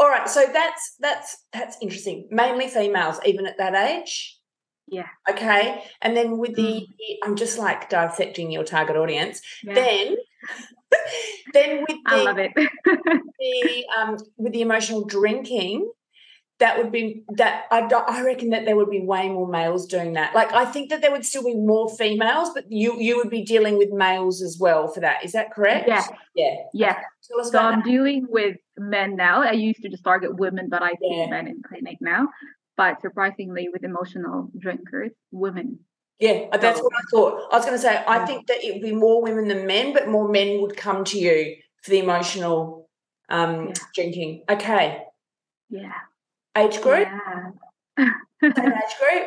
all 0.00 0.08
right 0.08 0.28
so 0.28 0.44
that's 0.52 0.96
that's 1.00 1.36
that's 1.52 1.76
interesting 1.80 2.28
mainly 2.30 2.68
females 2.68 3.18
even 3.24 3.46
at 3.46 3.56
that 3.58 3.74
age 3.74 4.36
Yeah. 4.88 5.06
okay 5.30 5.84
and 6.02 6.16
then 6.16 6.38
with 6.38 6.54
the 6.56 6.86
i'm 7.24 7.36
just 7.36 7.58
like 7.58 7.88
dissecting 7.88 8.50
your 8.50 8.64
target 8.64 8.96
audience 8.96 9.40
Yeah, 9.62 9.74
then 9.74 10.16
then 11.54 11.70
with 11.88 11.98
the, 12.04 12.14
I 12.14 12.22
love 12.24 12.38
it. 12.38 12.52
the 13.38 13.84
um 13.98 14.16
with 14.36 14.52
the 14.52 14.60
emotional 14.62 15.04
drinking 15.04 15.90
that 16.62 16.78
would 16.78 16.92
be 16.92 17.24
that 17.36 17.64
I, 17.70 17.80
I 18.16 18.22
reckon 18.22 18.50
that 18.50 18.64
there 18.66 18.76
would 18.76 18.90
be 18.90 19.00
way 19.12 19.28
more 19.28 19.48
males 19.48 19.86
doing 19.86 20.12
that 20.18 20.34
like 20.34 20.52
i 20.52 20.64
think 20.64 20.90
that 20.90 21.00
there 21.02 21.10
would 21.14 21.26
still 21.26 21.44
be 21.44 21.54
more 21.72 21.88
females 22.02 22.50
but 22.54 22.64
you 22.70 22.88
you 23.06 23.16
would 23.18 23.30
be 23.30 23.42
dealing 23.42 23.76
with 23.78 23.90
males 23.90 24.40
as 24.48 24.54
well 24.64 24.86
for 24.92 25.00
that 25.00 25.24
is 25.24 25.32
that 25.32 25.52
correct 25.52 25.88
yeah 25.88 26.04
yeah 26.74 26.96
us 27.40 27.50
So 27.50 27.58
I'm 27.58 27.80
that. 27.80 27.84
dealing 27.84 28.26
with 28.28 28.56
men 28.78 29.16
now. 29.16 29.42
I 29.42 29.52
used 29.52 29.80
to 29.82 29.88
just 29.88 30.04
target 30.04 30.36
women, 30.44 30.68
but 30.68 30.82
I 30.82 30.92
see 31.00 31.14
Yeah. 31.18 31.30
men 31.34 31.46
in 31.52 31.62
clinic 31.68 31.98
now. 32.00 32.28
But 32.76 33.00
surprisingly, 33.00 33.64
with 33.72 33.84
emotional 33.84 34.50
drinkers, 34.58 35.12
women. 35.30 35.78
Yeah, 36.18 36.36
uh, 36.52 36.58
that's 36.64 36.80
what 36.84 36.92
I 37.00 37.04
thought. 37.12 37.32
I 37.52 37.56
was 37.56 37.64
going 37.66 37.78
to 37.80 37.82
say, 37.88 37.94
I 38.06 38.18
think 38.26 38.46
that 38.48 38.62
it 38.66 38.70
would 38.74 38.82
be 38.90 38.94
more 39.06 39.22
women 39.22 39.48
than 39.48 39.66
men, 39.66 39.92
but 39.96 40.08
more 40.08 40.28
men 40.28 40.60
would 40.62 40.76
come 40.76 41.04
to 41.12 41.18
you 41.18 41.38
for 41.82 41.90
the 41.90 42.00
emotional 42.06 42.88
um, 43.28 43.68
Yeah. 43.68 43.74
drinking. 43.96 44.44
Okay, 44.54 44.84
Yeah. 45.70 45.98
Age 46.56 46.80
group, 46.80 47.08
Yeah. 47.98 48.08
age 48.42 48.52
group, 48.52 49.26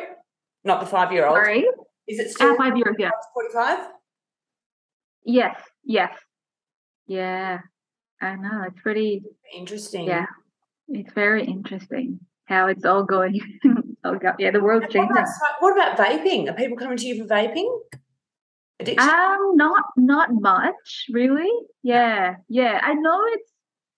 not 0.64 0.80
the 0.80 0.86
five 0.86 1.12
year 1.12 1.26
old. 1.26 1.36
Sorry. 1.36 1.66
Is 2.08 2.18
it 2.18 2.30
still 2.30 2.56
five 2.56 2.76
years. 2.76 2.94
Yeah. 2.98 3.10
forty 3.34 3.52
five? 3.52 3.88
Yes. 5.24 5.56
Yes. 5.84 6.12
Yeah. 7.06 7.58
I 8.20 8.36
know. 8.36 8.64
It's 8.68 8.80
pretty. 8.80 9.22
Interesting. 9.54 10.06
Yeah. 10.06 10.26
It's 10.88 11.12
very 11.12 11.44
interesting 11.44 12.20
how 12.44 12.68
it's 12.68 12.84
all 12.84 13.02
going. 13.02 13.40
oh 14.04 14.14
god. 14.18 14.36
Yeah. 14.38 14.52
The 14.52 14.60
world's 14.60 14.84
What 14.84 14.92
changing. 14.92 15.10
about, 15.10 15.26
what 15.60 15.72
about 15.72 15.98
vaping? 15.98 16.48
Are 16.48 16.54
people 16.54 16.76
coming 16.76 16.96
to 16.96 17.06
you 17.06 17.22
for 17.26 17.28
vaping? 17.34 17.68
Addiction. 18.78 19.08
Um, 19.08 19.56
not 19.56 19.82
not 19.96 20.28
much 20.32 21.06
really. 21.10 21.50
Yeah, 21.82 22.36
yeah. 22.48 22.78
I 22.82 22.92
know 22.94 23.20
it's 23.32 23.50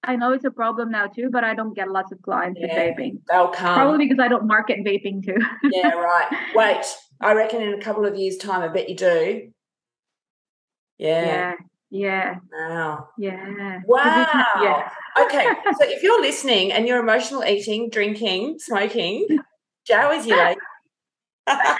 I 0.04 0.16
know 0.16 0.32
it's 0.32 0.44
a 0.44 0.50
problem 0.50 0.90
now 0.90 1.06
too, 1.06 1.28
but 1.30 1.44
I 1.44 1.54
don't 1.54 1.74
get 1.74 1.90
lots 1.90 2.12
of 2.12 2.22
clients 2.22 2.60
with 2.60 2.70
vaping. 2.70 3.20
They'll 3.28 3.48
come. 3.48 3.74
Probably 3.74 4.06
because 4.06 4.22
I 4.22 4.28
don't 4.28 4.46
market 4.46 4.78
vaping 4.86 5.24
too. 5.24 5.36
yeah, 5.70 5.88
right. 5.90 6.28
Wait, 6.54 6.84
I 7.20 7.34
reckon 7.34 7.62
in 7.62 7.74
a 7.74 7.80
couple 7.82 8.06
of 8.06 8.16
years' 8.16 8.36
time, 8.36 8.62
I 8.62 8.68
bet 8.68 8.88
you 8.88 8.96
do. 8.96 9.50
Yeah. 10.98 11.20
yeah, 11.24 11.54
yeah, 11.90 12.34
Wow. 12.52 13.08
yeah. 13.18 13.80
Wow. 13.86 14.20
yeah. 14.62 14.90
okay, 15.24 15.46
so 15.78 15.84
if 15.88 16.02
you're 16.02 16.20
listening 16.20 16.72
and 16.72 16.86
you're 16.88 16.98
emotional 16.98 17.44
eating, 17.44 17.88
drinking, 17.90 18.58
smoking, 18.58 19.26
Joe 19.86 20.10
is 20.12 20.26
your 20.26 20.44
lady. 20.44 20.60
Have 21.48 21.78